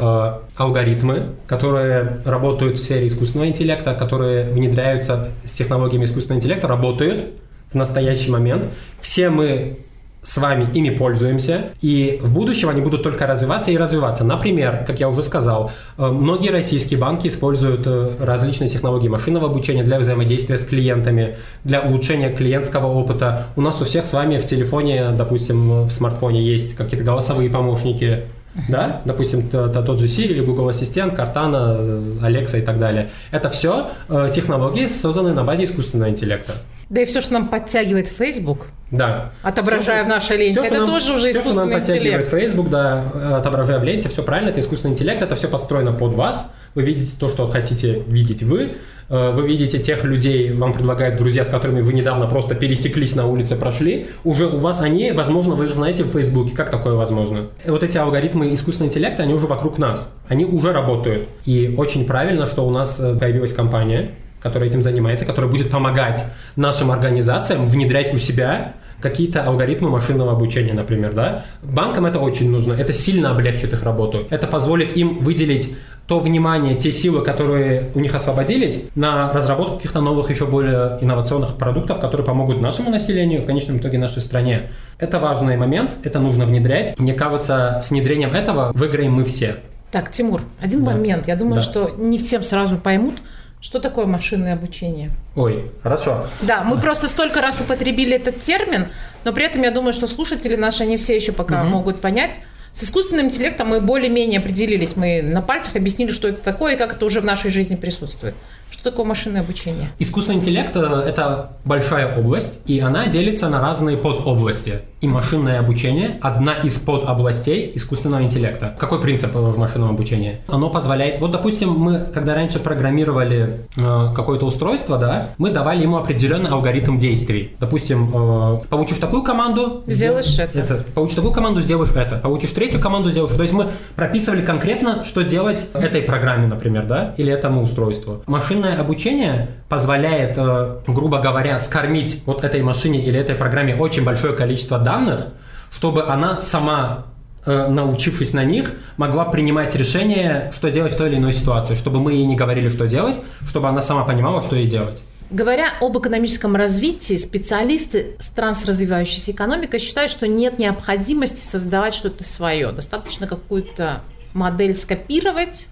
[0.57, 7.27] алгоритмы, которые работают в сфере искусственного интеллекта, которые внедряются с технологиями искусственного интеллекта, работают
[7.71, 8.67] в настоящий момент.
[8.99, 9.77] Все мы
[10.23, 14.23] с вами ими пользуемся, и в будущем они будут только развиваться и развиваться.
[14.23, 19.83] Например, как я уже сказал, э, многие российские банки используют э, различные технологии машинного обучения
[19.83, 23.47] для взаимодействия с клиентами, для улучшения клиентского опыта.
[23.55, 28.23] У нас у всех с вами в телефоне, допустим, в смартфоне есть какие-то голосовые помощники,
[28.69, 33.09] да, допустим, тот же Siri или Google Ассистент, Cortana, Alexa и так далее.
[33.31, 36.53] Это все э, технологии, созданные на базе искусственного интеллекта.
[36.93, 39.31] Да и все, что нам подтягивает Facebook, да.
[39.41, 42.27] отображая все, в нашей ленте, все, это нам, тоже уже все, искусственный что нам подтягивает
[42.27, 43.03] Facebook, да,
[43.37, 46.53] отображая в ленте, все правильно, это искусственный интеллект, это все подстроено под вас.
[46.75, 48.73] Вы видите то, что хотите видеть вы.
[49.09, 53.25] Э, вы видите тех людей, вам предлагают друзья, с которыми вы недавно просто пересеклись на
[53.25, 54.05] улице, прошли.
[54.23, 56.55] Уже у вас они, возможно, вы их знаете в Фейсбуке.
[56.55, 57.47] Как такое возможно?
[57.65, 60.13] Вот эти алгоритмы искусственного интеллекта, они уже вокруг нас.
[60.27, 61.27] Они уже работают.
[61.45, 64.11] И очень правильно, что у нас э, появилась компания,
[64.43, 66.25] которая этим занимается, которая будет помогать
[66.55, 71.43] нашим организациям внедрять у себя какие-то алгоритмы машинного обучения, например, да.
[71.61, 74.25] Банкам это очень нужно, это сильно облегчит их работу.
[74.29, 75.75] Это позволит им выделить
[76.07, 81.55] то внимание, те силы, которые у них освободились, на разработку каких-то новых, еще более инновационных
[81.55, 84.63] продуктов, которые помогут нашему населению, в конечном итоге нашей стране.
[84.99, 86.97] Это важный момент, это нужно внедрять.
[86.99, 89.55] Мне кажется, с внедрением этого выиграем мы все.
[89.91, 90.91] Так, Тимур, один да.
[90.91, 91.27] момент.
[91.27, 91.61] Я думаю, да.
[91.61, 93.15] что не всем сразу поймут,
[93.63, 95.11] что такое машинное обучение.
[95.37, 96.27] Ой, хорошо.
[96.41, 98.87] Да, мы просто столько раз употребили этот термин,
[99.23, 101.69] но при этом я думаю, что слушатели наши, они все еще пока угу.
[101.69, 102.41] могут понять,
[102.73, 106.93] с искусственным интеллектом мы более-менее определились, мы на пальцах объяснили, что это такое и как
[106.97, 108.35] это уже в нашей жизни присутствует.
[108.73, 109.91] Что такое машинное обучение?
[109.99, 114.79] Искусственный интеллект э,– это большая область, и она делится на разные подобласти.
[114.99, 118.75] И машинное обучение– одна из подобластей искусственного интеллекта.
[118.79, 120.39] Какой принцип в машинном обучении?
[120.47, 121.19] Оно позволяет…
[121.19, 126.97] Вот, допустим, мы, когда раньше программировали э, какое-то устройство, да, мы давали ему определенный алгоритм
[126.97, 127.55] действий.
[127.59, 129.83] Допустим, э, получишь такую команду…
[129.85, 130.57] Сделаешь это.
[130.57, 130.83] это.
[130.95, 132.17] Получишь такую команду, сделаешь это.
[132.17, 137.13] Получишь третью команду, сделаешь То есть мы прописывали конкретно, что делать этой программе, например, да,
[137.17, 138.23] или этому устройству.
[138.25, 144.03] Машинное машинное обучение позволяет, э, грубо говоря, скормить вот этой машине или этой программе очень
[144.03, 145.27] большое количество данных,
[145.71, 147.05] чтобы она сама
[147.45, 151.99] э, научившись на них, могла принимать решение, что делать в той или иной ситуации, чтобы
[151.99, 155.03] мы ей не говорили, что делать, чтобы она сама понимала, что ей делать.
[155.29, 162.71] Говоря об экономическом развитии, специалисты с развивающейся экономикой считают, что нет необходимости создавать что-то свое.
[162.71, 164.01] Достаточно какую-то
[164.33, 165.67] модель скопировать,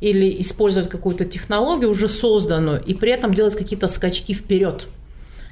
[0.00, 4.88] или использовать какую-то технологию уже созданную и при этом делать какие-то скачки вперед.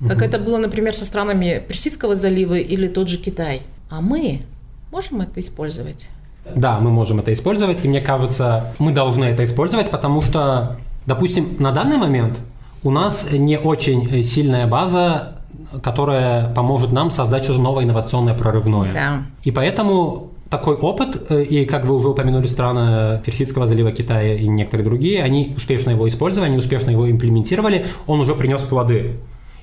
[0.00, 0.24] Как угу.
[0.24, 3.62] это было, например, со странами Персидского залива или тот же Китай.
[3.90, 4.42] А мы
[4.90, 6.08] можем это использовать?
[6.54, 10.76] Да, мы можем это использовать, и мне кажется, мы должны это использовать, потому что,
[11.06, 12.38] допустим, на данный момент
[12.82, 15.38] у нас не очень сильная база,
[15.82, 18.92] которая поможет нам создать что-то новое, инновационное, прорывное.
[18.92, 19.22] Да.
[19.42, 24.46] И поэтому такой опыт, э, и как вы уже упомянули, страны Персидского залива, Китая и
[24.46, 29.16] некоторые другие, они успешно его использовали, они успешно его имплементировали, он уже принес плоды.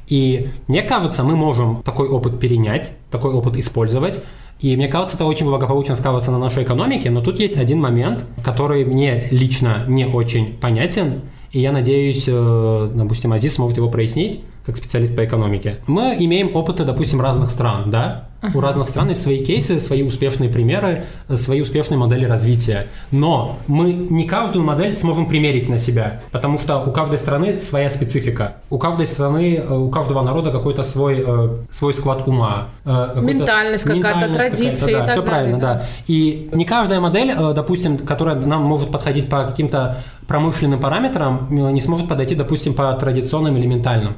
[0.07, 4.21] И мне кажется, мы можем такой опыт перенять, такой опыт использовать,
[4.59, 8.25] и мне кажется, это очень благополучно сказывается на нашей экономике, но тут есть один момент,
[8.43, 11.21] который мне лично не очень понятен,
[11.53, 15.77] и я надеюсь, э, допустим, Азиз сможет его прояснить как специалист по экономике.
[15.87, 18.30] Мы имеем опыты, допустим, разных стран, да?
[18.53, 22.87] У разных стран есть свои кейсы, свои успешные примеры, свои успешные модели развития.
[23.11, 27.89] Но мы не каждую модель сможем примерить на себя, потому что у каждой страны своя
[27.89, 28.57] специфика.
[28.69, 32.69] У каждой страны, э, у каждого народа какой-то свой, э, свой склад ума.
[32.85, 34.93] Ментальность какая-то, традиции.
[34.93, 35.73] Да, все правильно, да.
[35.73, 35.85] да.
[36.07, 42.07] И не каждая модель, допустим, которая нам может подходить по каким-то промышленным параметрам, не сможет
[42.07, 44.15] подойти, допустим, по традиционным или ментальным.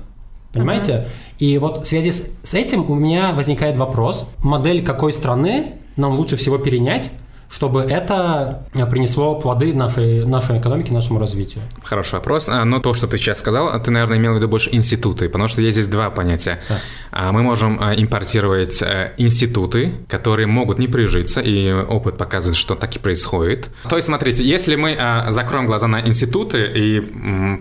[0.53, 0.91] Понимаете?
[0.91, 1.07] Uh-huh.
[1.39, 6.37] И вот в связи с, этим у меня возникает вопрос, модель какой страны нам лучше
[6.37, 7.11] всего перенять,
[7.53, 11.63] чтобы это э, принесло плоды нашей, нашей экономике, нашему развитию?
[11.83, 12.49] Хороший вопрос.
[12.49, 15.47] А, но то, что ты сейчас сказал, ты, наверное, имел в виду больше институты, потому
[15.47, 16.59] что есть здесь два понятия.
[16.67, 16.79] Да.
[17.11, 22.75] А, мы можем а, импортировать э, институты, которые могут не прижиться, и опыт показывает, что
[22.75, 23.69] так и происходит.
[23.87, 24.97] То есть, смотрите, если мы
[25.29, 26.99] закроем глаза на институты и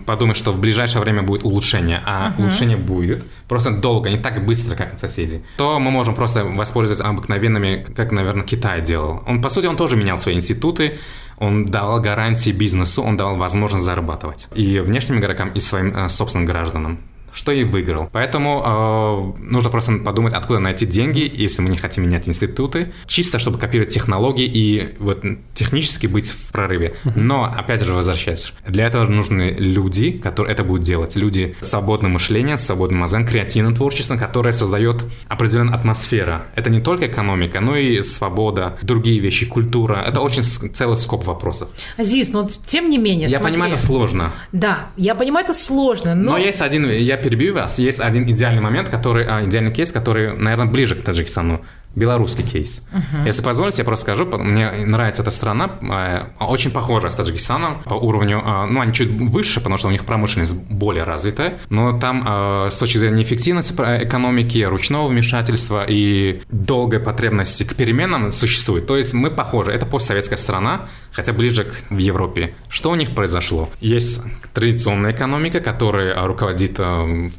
[0.05, 2.43] подумаем, что в ближайшее время будет улучшение, а угу.
[2.43, 7.85] улучшение будет, просто долго, не так быстро, как соседи, то мы можем просто воспользоваться обыкновенными,
[7.95, 9.21] как, наверное, Китай делал.
[9.27, 10.97] Он, по сути, он тоже менял свои институты,
[11.37, 14.47] он давал гарантии бизнесу, он давал возможность зарабатывать.
[14.55, 16.99] И внешним игрокам, и своим э, собственным гражданам
[17.33, 18.09] что и выиграл.
[18.11, 23.39] Поэтому э, нужно просто подумать, откуда найти деньги, если мы не хотим менять институты, чисто
[23.39, 26.95] чтобы копировать технологии и вот технически быть в прорыве.
[27.15, 31.15] Но, опять же, возвращаясь, для этого нужны люди, которые это будут делать.
[31.15, 36.37] Люди с свободным мышлением, с свободным мозгом, креативным творчеством, которое создает определенную атмосферу.
[36.55, 40.03] Это не только экономика, но и свобода, другие вещи, культура.
[40.07, 41.69] Это очень целый скоп вопросов.
[41.97, 43.53] Азиз, но тем не менее, Я смотри.
[43.53, 44.31] понимаю, это сложно.
[44.51, 46.33] Да, я понимаю, это сложно, но...
[46.33, 47.79] Но есть один, я перебью вас.
[47.79, 52.83] Есть один идеальный момент, который, а, идеальный кейс, который, наверное, ближе к Таджикистану белорусский кейс.
[52.91, 53.25] Uh-huh.
[53.25, 57.93] Если позволите, я просто скажу, мне нравится эта страна, э, очень похожа с Таджикистаном по
[57.93, 62.23] уровню, э, ну, они чуть выше, потому что у них промышленность более развитая, но там
[62.27, 68.87] э, с точки зрения эффективности экономики, ручного вмешательства и долгой потребности к переменам существует.
[68.87, 69.71] То есть мы похожи.
[69.71, 72.55] Это постсоветская страна, хотя ближе к в Европе.
[72.69, 73.69] Что у них произошло?
[73.79, 74.21] Есть
[74.53, 76.79] традиционная экономика, которая руководит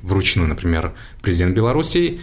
[0.03, 2.21] вручную, например, президент Белоруссии,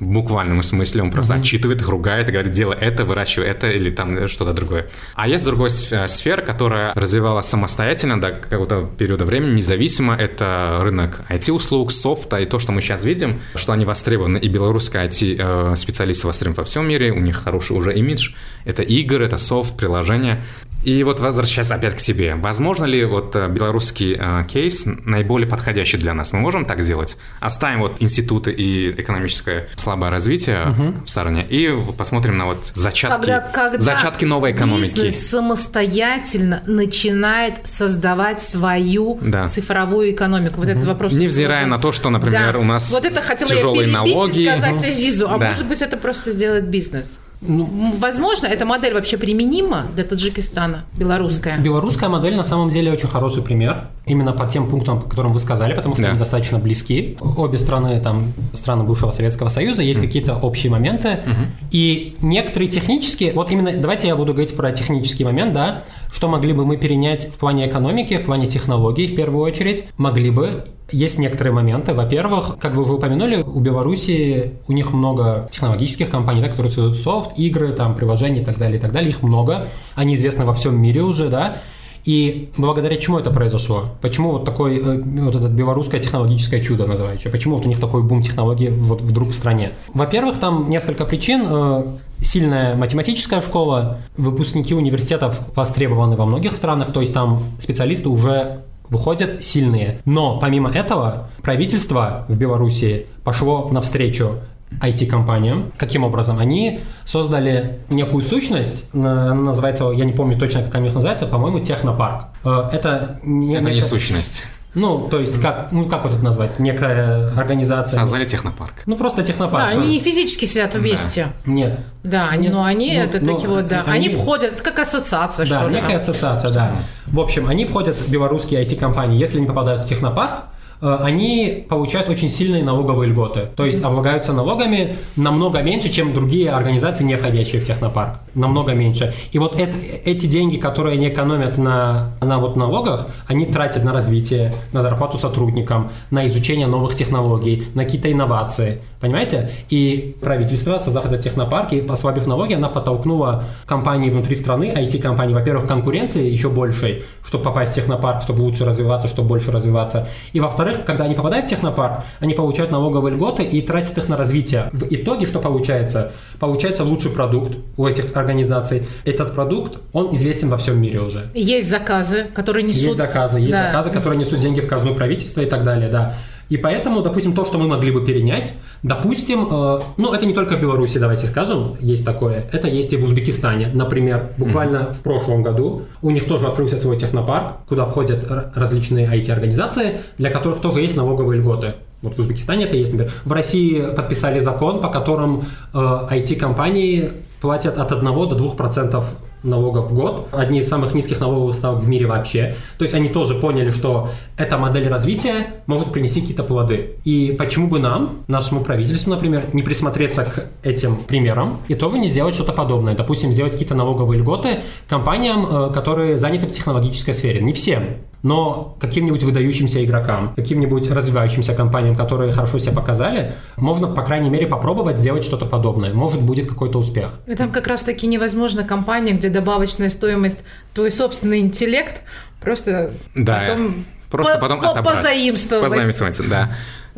[0.00, 1.40] в буквальном смысле, он просто mm-hmm.
[1.40, 4.88] отчитывает ругает и говорит, делай это, выращивай это или там что-то другое.
[5.14, 10.14] А есть другой э, сфера, которая развивалась самостоятельно до какого-то периода времени, независимо.
[10.14, 15.04] Это рынок IT-услуг, софта и то, что мы сейчас видим, что они востребованы, и белорусские
[15.04, 18.32] IT-специалисты э, востребованы во всем мире, у них хороший уже имидж.
[18.64, 20.42] Это игры, это софт, приложения.
[20.84, 25.96] И вот возвращаясь опять к себе, возможно ли вот э, белорусский э, кейс наиболее подходящий
[25.96, 26.32] для нас?
[26.32, 27.16] Мы можем так сделать?
[27.38, 31.04] Оставим вот институты и экономическое слабое развитие угу.
[31.04, 34.94] в стороне и посмотрим на вот зачатки, когда, когда зачатки новой экономики.
[34.94, 39.48] Бизнес самостоятельно начинает создавать свою да.
[39.48, 40.58] цифровую экономику.
[40.58, 40.72] Вот угу.
[40.72, 41.12] этот вопрос.
[41.12, 42.58] Невзирая на то, что, например, да.
[42.58, 44.42] у нас вот это тяжелые я налоги.
[44.42, 44.86] И сказать угу.
[44.86, 45.50] Азизу, а да.
[45.50, 47.18] может быть это просто сделает бизнес.
[47.46, 51.58] Ну, Возможно, эта модель вообще применима для Таджикистана, белорусская?
[51.58, 55.40] Белорусская модель на самом деле очень хороший пример, именно по тем пунктам, по которым вы
[55.40, 56.10] сказали, потому что да.
[56.10, 57.18] они достаточно близки.
[57.20, 60.06] Обе страны, там, страны бывшего Советского Союза, есть mm.
[60.06, 61.46] какие-то общие моменты, mm-hmm.
[61.72, 66.52] и некоторые технические, вот именно, давайте я буду говорить про технический момент, да, что могли
[66.52, 71.18] бы мы перенять в плане экономики, в плане технологий в первую очередь, могли бы есть
[71.18, 71.94] некоторые моменты.
[71.94, 76.96] Во-первых, как вы уже упомянули, у Беларуси у них много технологических компаний, да, которые создают
[76.96, 79.10] софт, игры, там, приложения и так далее, и так далее.
[79.10, 79.68] Их много.
[79.94, 81.58] Они известны во всем мире уже, да.
[82.04, 83.90] И благодаря чему это произошло?
[84.00, 87.30] Почему вот такой, э, вот это белорусское технологическое чудо называющее?
[87.30, 89.72] Почему вот у них такой бум технологий вот вдруг в стране?
[89.94, 91.46] Во-первых, там несколько причин.
[91.48, 91.82] Э,
[92.20, 99.42] сильная математическая школа, выпускники университетов востребованы во многих странах, то есть там специалисты уже выходят
[99.42, 100.00] сильные.
[100.04, 104.36] Но помимо этого правительство в Беларуси пошло навстречу
[104.80, 105.72] IT-компаниям.
[105.76, 106.38] Каким образом?
[106.38, 111.60] Они создали некую сущность, она называется, я не помню точно, как она их называется, по-моему,
[111.60, 112.28] технопарк.
[112.44, 114.44] Э, это не, это не сущность.
[114.74, 116.58] Ну, то есть, как, ну, как вот это назвать?
[116.58, 118.00] Некая организация.
[118.00, 118.72] Создали технопарк.
[118.86, 119.74] Ну, просто технопарк.
[119.74, 121.28] Да, они физически сидят вместе.
[121.44, 121.52] Да.
[121.52, 121.80] Нет.
[122.02, 125.46] Да, они, но они, ну, это ну, такие вот, да, они, они входят, как ассоциация,
[125.46, 125.74] да, что ли.
[125.74, 126.72] Да, некая ассоциация, да.
[127.06, 129.18] В общем, они входят в белорусские IT-компании.
[129.18, 130.44] Если они попадают в технопарк,
[130.82, 133.48] они получают очень сильные налоговые льготы.
[133.56, 138.18] То есть облагаются налогами намного меньше, чем другие организации, не входящие в технопарк.
[138.34, 139.14] Намного меньше.
[139.30, 143.92] И вот это, эти деньги, которые они экономят на, на вот налогах, они тратят на
[143.92, 148.80] развитие, на зарплату сотрудникам, на изучение новых технологий, на какие-то инновации.
[149.02, 149.50] Понимаете?
[149.68, 155.66] И правительство, создав этот технопарк и ослабив налоги, она подтолкнула компании внутри страны, IT-компании, во-первых,
[155.66, 160.06] конкуренции еще большей, чтобы попасть в технопарк, чтобы лучше развиваться, чтобы больше развиваться.
[160.32, 164.16] И во-вторых, когда они попадают в технопарк, они получают налоговые льготы и тратят их на
[164.16, 164.68] развитие.
[164.72, 166.12] В итоге что получается?
[166.38, 168.84] Получается лучший продукт у этих организаций.
[169.04, 171.28] Этот продукт, он известен во всем мире уже.
[171.34, 172.82] Есть заказы, которые несут...
[172.82, 173.66] Есть заказы, есть да.
[173.66, 176.14] заказы, которые несут деньги в казну правительства и так далее, да.
[176.52, 180.56] И поэтому, допустим, то, что мы могли бы перенять, допустим, э, ну, это не только
[180.56, 183.70] в Беларуси, давайте скажем, есть такое, это есть и в Узбекистане.
[183.72, 184.92] Например, буквально mm-hmm.
[184.92, 190.60] в прошлом году у них тоже открылся свой технопарк, куда входят различные IT-организации, для которых
[190.60, 191.72] тоже есть налоговые льготы.
[192.02, 193.14] Вот в Узбекистане это есть, например.
[193.24, 199.06] В России подписали закон, по которому э, IT-компании платят от 1 до 2 процентов
[199.42, 202.56] налогов в год, одни из самых низких налоговых ставок в мире вообще.
[202.78, 206.96] То есть они тоже поняли, что эта модель развития может принести какие-то плоды.
[207.04, 212.08] И почему бы нам, нашему правительству, например, не присмотреться к этим примерам и тоже не
[212.08, 212.94] сделать что-то подобное.
[212.94, 217.40] Допустим, сделать какие-то налоговые льготы компаниям, э, которые заняты в технологической сфере.
[217.40, 217.82] Не всем,
[218.22, 224.46] но каким-нибудь выдающимся игрокам, каким-нибудь развивающимся компаниям, которые хорошо себя показали, можно, по крайней мере,
[224.46, 225.92] попробовать сделать что-то подобное.
[225.92, 227.12] Может, будет какой-то успех.
[227.26, 230.38] И там как раз-таки невозможно компания, где добавочная стоимость,
[230.74, 232.02] твой собственный интеллект,
[232.40, 234.96] просто да, потом, просто по, потом по, отобрать.
[234.96, 235.68] позаимствовать.
[235.68, 236.50] Позаимствовать, да.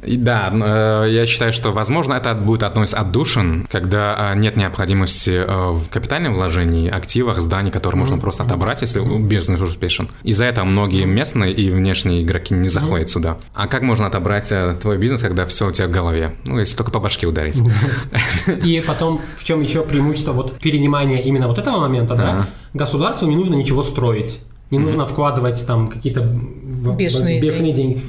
[0.07, 4.57] И да, э, я считаю, что, возможно, это будет одно из отдушин, когда э, нет
[4.57, 10.09] необходимости э, в капитальном вложении, активах, зданий, которые можно просто отобрать, если бизнес успешен.
[10.23, 13.39] Из-за этого многие местные и внешние игроки не заходят сюда.
[13.55, 16.35] А как можно отобрать твой бизнес, когда все у тебя в голове?
[16.47, 17.61] Ну, если только по башке ударить.
[18.65, 22.49] И потом, в чем еще преимущество вот перенимания именно вот этого момента, да?
[22.73, 24.41] Государству не нужно ничего строить.
[24.71, 27.95] Не нужно вкладывать там какие-то бешеные, бешеные деньги.
[27.95, 28.03] деньги.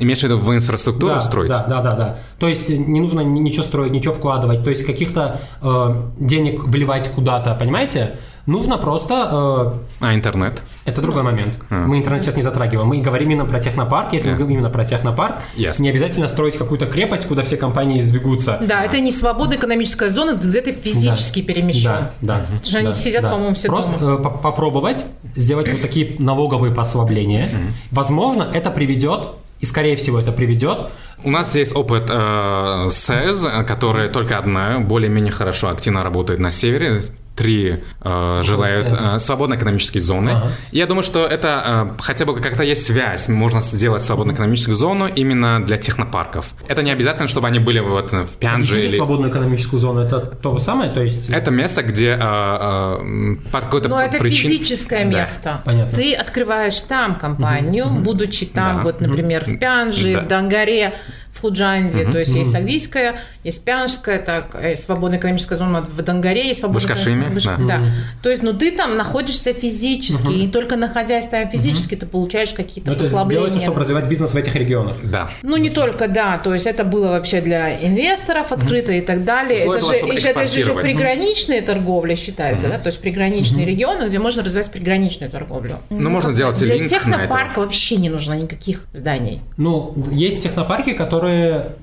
[0.00, 1.50] Имеешь в виду в инфраструктуру да, строить?
[1.50, 2.16] Да, да, да, да.
[2.38, 7.54] То есть не нужно ничего строить, ничего вкладывать, то есть каких-то э, денег вливать куда-то,
[7.54, 8.12] понимаете?
[8.46, 9.76] Нужно просто...
[10.00, 10.62] Э, а интернет?
[10.84, 11.60] Это другой момент.
[11.68, 11.86] А.
[11.86, 12.88] Мы интернет сейчас не затрагиваем.
[12.88, 14.12] Мы говорим именно про технопарк.
[14.12, 14.32] Если yeah.
[14.32, 15.80] мы говорим именно про технопарк, yes.
[15.80, 18.58] не обязательно строить какую-то крепость, куда все компании сбегутся.
[18.62, 18.84] Да, а.
[18.84, 21.52] это не свободная экономическая зона, где ты физически да.
[21.52, 21.82] перемещен.
[21.82, 22.38] Да, да.
[22.40, 23.30] Потому что да, они сидят, да.
[23.30, 24.20] по-моему, все Просто дома.
[24.20, 25.04] Э, попробовать
[25.36, 27.50] сделать вот такие налоговые послабления.
[27.90, 29.28] Возможно, это приведет
[29.60, 30.88] и, скорее всего, это приведет.
[31.22, 37.02] У нас есть опыт э, СЭЗ, которая только одна, более-менее хорошо, активно работает на севере
[37.40, 40.30] три э, желают э, свободной экономической зоны.
[40.30, 40.48] Ага.
[40.72, 43.28] Я думаю, что это э, хотя бы как-то есть связь.
[43.28, 46.52] Можно сделать свободную экономическую зону именно для технопарков.
[46.68, 48.94] Это не обязательно, чтобы они были вот в Пянже или...
[48.94, 50.90] свободную экономическую зону, это то же самое?
[50.90, 51.30] То есть...
[51.30, 54.50] Это место, где э, э, по какой-то Но это причин...
[54.50, 55.20] физическое да.
[55.20, 55.62] место.
[55.64, 55.96] Понятно.
[55.96, 58.00] Ты открываешь там компанию, угу.
[58.00, 58.82] будучи там, да.
[58.82, 60.20] вот, например, в Пянже, да.
[60.20, 60.92] в Дангаре,
[61.32, 62.12] в Худжанде, mm-hmm.
[62.12, 66.88] то есть есть Сагдийская, есть Пянжская, так, есть свободная экономическая зона в Дангаре, есть свободная...
[66.88, 67.44] Башкашиме, Выш...
[67.44, 67.56] да.
[67.58, 67.80] да.
[68.22, 70.44] То есть, ну, ты там находишься физически, mm-hmm.
[70.44, 71.98] и только находясь там физически, mm-hmm.
[71.98, 73.42] ты получаешь какие-то Но послабления.
[73.42, 74.96] Это делается, чтобы развивать бизнес в этих регионах.
[75.04, 75.30] Да.
[75.42, 78.98] Ну, не только, да, то есть это было вообще для инвесторов открыто mm-hmm.
[78.98, 79.58] и так далее.
[79.58, 82.70] это было, же, еще, это же еще приграничная торговля считается, mm-hmm.
[82.70, 83.70] да, то есть приграничные mm-hmm.
[83.70, 85.78] регионы, где можно развивать приграничную торговлю.
[85.90, 89.40] Ну, ну можно сделать Для технопарка вообще не нужно никаких зданий.
[89.56, 91.19] Ну, есть технопарки, которые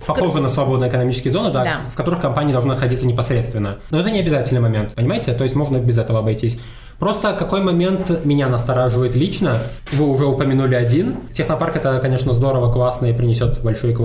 [0.06, 1.78] похожи на свободные экономические зоны, да, да.
[1.92, 3.78] в которых компания должна находиться непосредственно.
[3.90, 5.34] Но это не обязательный момент, понимаете?
[5.34, 6.60] То есть можно без этого обойтись.
[7.00, 9.60] Просто какой момент меня настораживает лично,
[9.94, 11.18] вы уже упомянули один.
[11.32, 13.96] Технопарк это, конечно, здорово, классно и принесет большие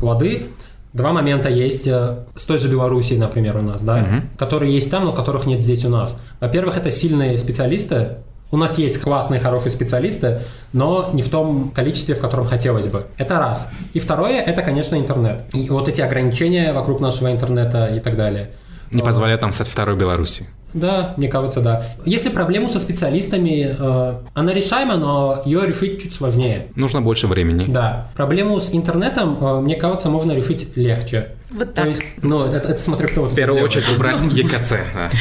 [0.00, 0.46] плоды.
[0.94, 4.28] Два момента есть э, с той же Белоруссией, например, у нас, да, угу.
[4.38, 6.20] которые есть там, но которых нет здесь у нас.
[6.38, 8.18] Во-первых, это сильные специалисты,
[8.52, 10.42] у нас есть классные, хорошие специалисты,
[10.72, 13.06] но не в том количестве, в котором хотелось бы.
[13.16, 13.68] Это раз.
[13.94, 15.44] И второе, это, конечно, интернет.
[15.54, 18.50] И вот эти ограничения вокруг нашего интернета и так далее.
[18.90, 20.46] Не позволяют нам стать второй Беларуси.
[20.74, 21.96] Да, мне кажется, да.
[22.04, 26.68] Если проблему со специалистами, э, она решаема, но ее решить чуть сложнее.
[26.76, 27.66] Нужно больше времени.
[27.68, 28.08] Да.
[28.14, 31.30] Проблему с интернетом, э, мне кажется, можно решить легче.
[31.50, 31.84] Вот так.
[31.84, 34.74] То есть, ну, это, это смотрю, что вот В первую очередь убрать ЕКЦ.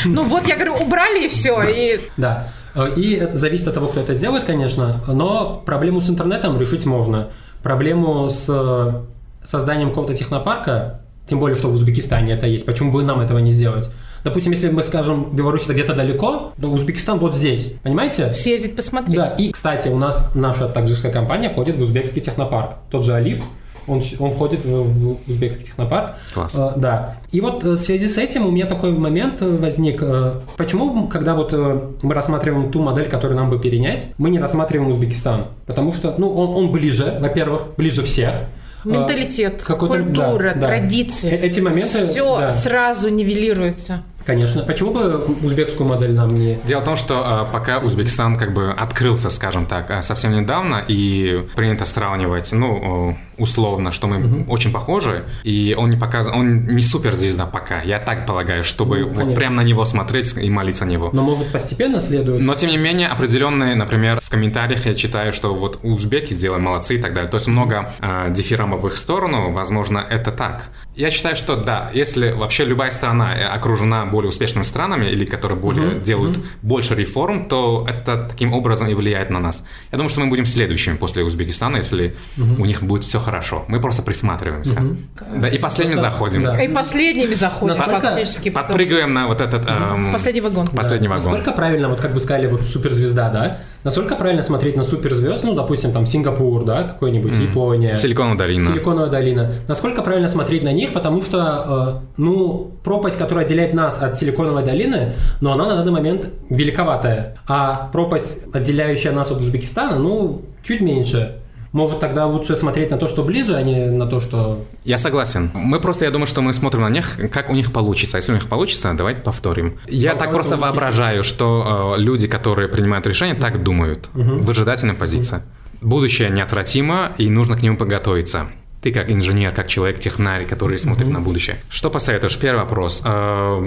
[0.06, 2.00] Ну вот, я говорю, убрали и все.
[2.18, 2.48] Да.
[2.76, 6.86] Э, и это зависит от того, кто это сделает, конечно, но проблему с интернетом решить
[6.86, 7.30] можно.
[7.64, 13.04] Проблему с э, созданием какого-то технопарка, тем более, что в Узбекистане это есть, почему бы
[13.04, 13.90] нам этого не сделать?
[14.24, 18.34] Допустим, если мы скажем, Беларусь это где-то далеко, то Узбекистан вот здесь, понимаете?
[18.34, 19.16] Съездить посмотреть.
[19.16, 23.44] Да, и, кстати, у нас наша таджикская компания входит в узбекский технопарк, тот же Алиф,
[23.88, 26.16] он, он входит в, в узбекский технопарк.
[26.34, 26.56] Класс.
[26.58, 27.18] Э, да.
[27.32, 30.02] И вот э, в связи с этим у меня такой момент э, возник.
[30.02, 34.40] Э, почему, когда вот э, мы рассматриваем ту модель, которую нам бы перенять, мы не
[34.40, 35.48] рассматриваем Узбекистан?
[35.66, 38.36] Потому что, ну, он, он ближе, во-первых, ближе всех.
[38.84, 41.30] Менталитет, культура, да, традиции.
[41.30, 41.36] Да.
[41.36, 42.08] Эти моменты...
[42.08, 42.50] Все да.
[42.50, 44.04] сразу нивелируется.
[44.26, 44.64] Конечно.
[44.64, 46.60] Почему бы узбекскую модель нам не...
[46.66, 51.44] Дело в том, что э, пока Узбекистан как бы открылся, скажем так, совсем недавно, и
[51.56, 56.82] принято сравнивать, ну, условно, что мы mm очень похожи, и он не показан, он не
[56.82, 60.90] суперзвезда пока, я так полагаю, чтобы ну, вот прям на него смотреть и молиться на
[60.92, 61.10] него.
[61.14, 62.42] Но, может, постепенно следует...
[62.42, 66.96] Но, тем не менее, определенные, например, в комментариях я читаю, что вот узбеки сделали молодцы
[66.96, 67.30] и так далее.
[67.30, 70.70] То есть много э, дифирамов в их сторону, возможно, это так.
[70.96, 75.58] Я считаю, что да, если вообще любая страна э, окружена более успешными странами или которые
[75.58, 76.04] более mm-hmm.
[76.04, 76.46] делают mm-hmm.
[76.62, 79.66] больше реформ, то это таким образом и влияет на нас.
[79.92, 82.62] Я думаю, что мы будем следующими после Узбекистана, если mm-hmm.
[82.62, 83.31] у них будет все хорошо.
[83.68, 84.80] Мы просто присматриваемся.
[84.80, 85.42] Mm-hmm.
[85.42, 86.44] Да, и последними просто, заходим.
[86.44, 86.62] Да.
[86.62, 88.50] И последними заходим Насколько фактически.
[88.50, 89.68] Подпрыгиваем на вот этот...
[89.68, 90.68] Эм, в последний вагон.
[90.68, 91.16] Последний да.
[91.16, 91.32] вагон.
[91.32, 93.58] Насколько правильно, вот как вы сказали, вот суперзвезда, да?
[93.84, 97.50] Насколько правильно смотреть на суперзвезд, ну, допустим, там Сингапур, да, какой-нибудь, mm.
[97.50, 97.96] Япония.
[97.96, 98.68] Силиконовая долина.
[98.68, 99.52] Силиконовая долина.
[99.68, 104.64] Насколько правильно смотреть на них, потому что, э, ну, пропасть, которая отделяет нас от Силиконовой
[104.64, 107.38] долины, но она на данный момент великоватая.
[107.48, 111.41] А пропасть, отделяющая нас от Узбекистана, ну, чуть меньше.
[111.72, 114.66] Может, тогда лучше смотреть на то, что ближе, а не на то, что...
[114.84, 115.52] Я согласен.
[115.54, 118.18] Мы просто, я думаю, что мы смотрим на них, как у них получится.
[118.18, 119.80] Если у них получится, давайте повторим.
[119.88, 124.10] Я так просто воображаю, что э, люди, которые принимают решения, так думают.
[124.14, 124.44] Угу.
[124.44, 125.40] Выжидательная позиция.
[125.82, 125.90] Угу.
[125.90, 128.48] Будущее неотвратимо, и нужно к нему подготовиться.
[128.82, 131.14] Ты как инженер, как человек-технарий, который смотрит mm-hmm.
[131.14, 131.58] на будущее.
[131.70, 132.36] Что посоветуешь?
[132.38, 133.04] Первый вопрос.
[133.06, 133.64] А,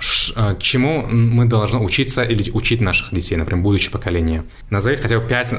[0.00, 4.44] чему мы должны учиться или учить наших детей, например, будущее поколение?
[4.70, 5.54] Назови хотя бы пять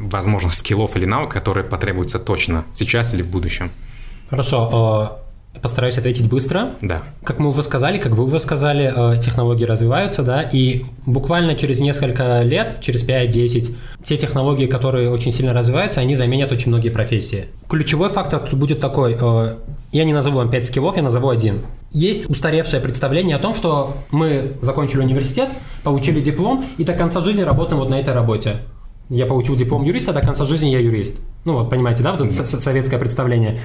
[0.00, 3.70] возможных скиллов или навыков, которые потребуются точно сейчас или в будущем.
[4.30, 5.21] Хорошо.
[5.60, 6.70] Постараюсь ответить быстро.
[6.80, 7.02] Да.
[7.22, 11.80] Как мы уже сказали, как вы уже сказали, э, технологии развиваются, да, и буквально через
[11.80, 17.46] несколько лет, через 5-10, те технологии, которые очень сильно развиваются, они заменят очень многие профессии.
[17.68, 19.54] Ключевой фактор тут будет такой, э,
[19.92, 21.60] я не назову вам 5 скиллов, я назову один.
[21.92, 25.50] Есть устаревшее представление о том, что мы закончили университет,
[25.84, 28.62] получили диплом и до конца жизни работаем вот на этой работе.
[29.10, 31.20] Я получил диплом юриста, до конца жизни я юрист.
[31.44, 33.60] Ну вот, понимаете, да, вот это советское представление.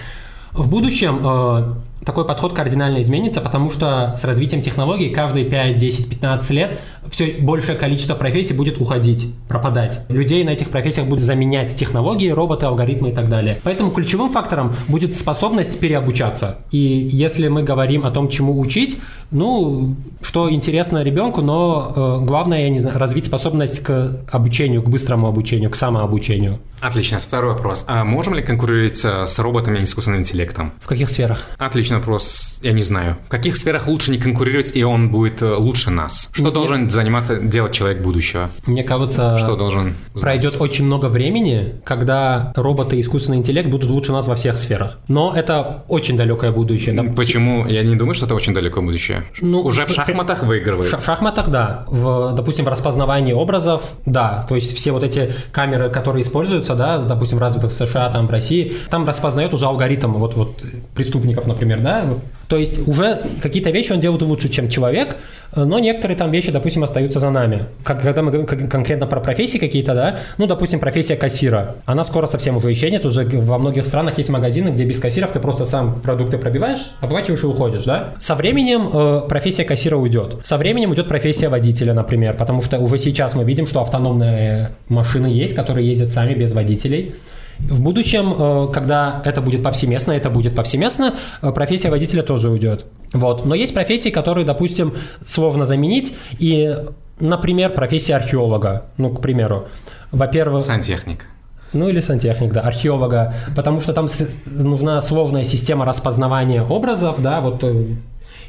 [0.58, 6.10] В будущем э, такой подход кардинально изменится, потому что с развитием технологий каждые 5, 10,
[6.10, 6.80] 15 лет
[7.12, 10.02] все большее количество профессий будет уходить, пропадать.
[10.10, 13.62] Людей на этих профессиях будут заменять технологии, роботы, алгоритмы и так далее.
[13.64, 16.58] Поэтому ключевым фактором будет способность переобучаться.
[16.72, 19.00] И если мы говорим о том, чему учить,
[19.30, 24.90] ну, что интересно ребенку, но э, главное, я не знаю, развить способность к обучению, к
[24.90, 26.60] быстрому обучению, к самообучению.
[26.80, 27.20] Отлично.
[27.20, 27.86] Второй вопрос.
[27.88, 30.74] А можем ли конкурировать э, с роботами и искусственным интеллектом?
[30.82, 31.44] В каких сферах?
[31.58, 32.58] Отличный вопрос.
[32.62, 33.18] Я не знаю.
[33.28, 36.30] В каких сферах лучше не конкурировать, и он будет э, лучше нас?
[36.32, 36.52] Что Мне...
[36.52, 38.50] должен заниматься, делать человек будущего?
[38.66, 40.24] Мне кажется, что должен знать?
[40.24, 45.00] пройдет очень много времени, когда роботы и искусственный интеллект будут лучше нас во всех сферах.
[45.08, 46.96] Но это очень далекое будущее.
[46.96, 47.04] Да?
[47.04, 47.66] Почему?
[47.66, 49.24] Я не думаю, что это очень далекое будущее.
[49.42, 50.94] Ну, Уже в шахматах выигрывает.
[50.94, 51.86] В шахматах, да.
[51.88, 54.46] В, допустим, в распознавании образов, да.
[54.48, 58.28] То есть все вот эти камеры, которые используются, используется, да, допустим, развитых в США, там,
[58.28, 60.62] в России, там распознает уже алгоритм вот, вот
[60.96, 62.06] преступников, например, да,
[62.48, 65.18] то есть уже какие-то вещи он делает лучше, чем человек,
[65.56, 67.66] но некоторые там вещи, допустим, остаются за нами.
[67.84, 72.58] Когда мы говорим конкретно про профессии какие-то, да, ну, допустим, профессия кассира, она скоро совсем
[72.58, 76.38] уже исчезнет, уже во многих странах есть магазины, где без кассиров ты просто сам продукты
[76.38, 78.14] пробиваешь, оплачиваешь и уходишь, да.
[78.20, 80.38] Со временем э, профессия кассира уйдет.
[80.44, 85.28] Со временем уйдет профессия водителя, например, потому что уже сейчас мы видим, что автономные машины
[85.28, 87.16] есть, которые ездят сами без водителей.
[87.60, 92.86] В будущем, э, когда это будет повсеместно, это будет повсеместно, э, профессия водителя тоже уйдет.
[93.14, 93.46] Вот.
[93.46, 94.94] Но есть профессии, которые, допустим,
[95.26, 96.76] словно заменить, и,
[97.20, 99.68] например, профессия археолога, ну, к примеру.
[100.12, 100.64] Во-первых...
[100.64, 101.26] Сантехник.
[101.74, 104.08] Ну или сантехник, да, археолога, потому что там
[104.46, 107.64] нужна словная система распознавания образов, да, вот.
[107.64, 107.86] Э,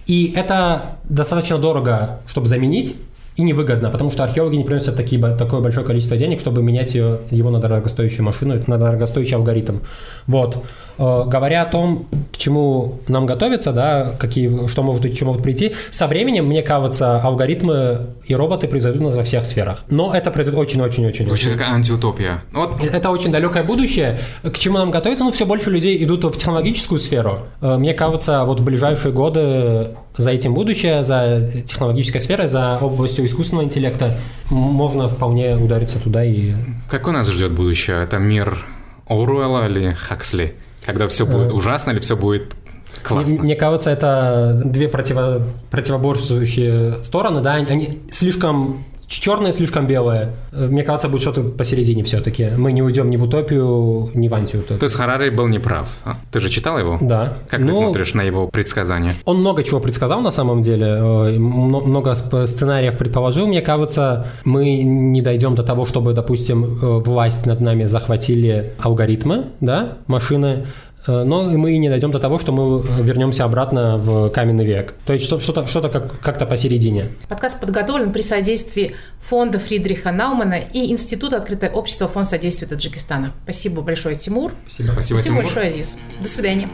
[0.06, 2.96] и это достаточно дорого, чтобы заменить,
[3.39, 7.20] и невыгодно, потому что археологи не приносят такие, такое большое количество денег, чтобы менять ее,
[7.30, 9.78] его на дорогостоящую машину, на дорогостоящий алгоритм.
[10.26, 10.64] Вот.
[10.99, 15.45] Э, говоря о том, к чему нам готовиться, да, какие, что могут и чему могут
[15.45, 19.84] прийти, со временем, мне кажется, алгоритмы и роботы произойдут во всех сферах.
[19.89, 21.28] Но это произойдет очень-очень-очень.
[21.28, 22.43] Звучит как антиутопия.
[22.53, 22.82] Вот.
[22.82, 24.18] Это очень далекое будущее.
[24.43, 25.22] К чему нам готовиться?
[25.22, 27.43] Ну, все больше людей идут в технологическую сферу.
[27.61, 33.24] Э, мне кажется, вот в ближайшие годы за этим будущее, за технологической сферой, за областью
[33.24, 34.18] искусственного интеллекта
[34.50, 36.54] можно вполне удариться туда и...
[36.90, 38.02] Какой нас ждет будущее?
[38.02, 38.64] Это мир
[39.06, 40.54] Оруэлла или Хаксли?
[40.84, 41.54] Когда все будет э.
[41.54, 42.54] ужасно или все будет
[43.02, 43.34] Классно.
[43.34, 50.34] Мне, мне кажется, это две противо, противоборствующие стороны, да, они слишком черное, слишком белое.
[50.52, 52.50] Мне кажется, будет что-то посередине все-таки.
[52.56, 54.78] Мы не уйдем ни в утопию, ни в антиутопию.
[54.78, 55.88] То есть Харари был неправ.
[56.04, 56.16] А?
[56.30, 56.98] Ты же читал его?
[57.00, 57.38] Да.
[57.48, 59.14] Как ну, ты смотришь на его предсказания?
[59.24, 60.86] Он много чего предсказал на самом деле.
[60.86, 63.46] Э, много сценариев предположил.
[63.46, 69.46] Мне кажется, мы не дойдем до того, чтобы, допустим, э, власть над нами захватили алгоритмы,
[69.61, 70.66] да, машины,
[71.09, 74.94] но мы и не дойдем до того, что мы вернемся обратно в каменный век.
[75.06, 77.09] То есть что-то, что-то как, как-то посередине.
[77.28, 83.32] Подкаст подготовлен при содействии фонда Фридриха Наумана и Института Открытое общество Фонд содействия Таджикистана.
[83.44, 84.52] Спасибо большое, Тимур.
[84.66, 85.42] Спасибо, Спасибо, Спасибо Тимур.
[85.44, 85.96] большое, Азиз.
[86.20, 86.68] До свидания.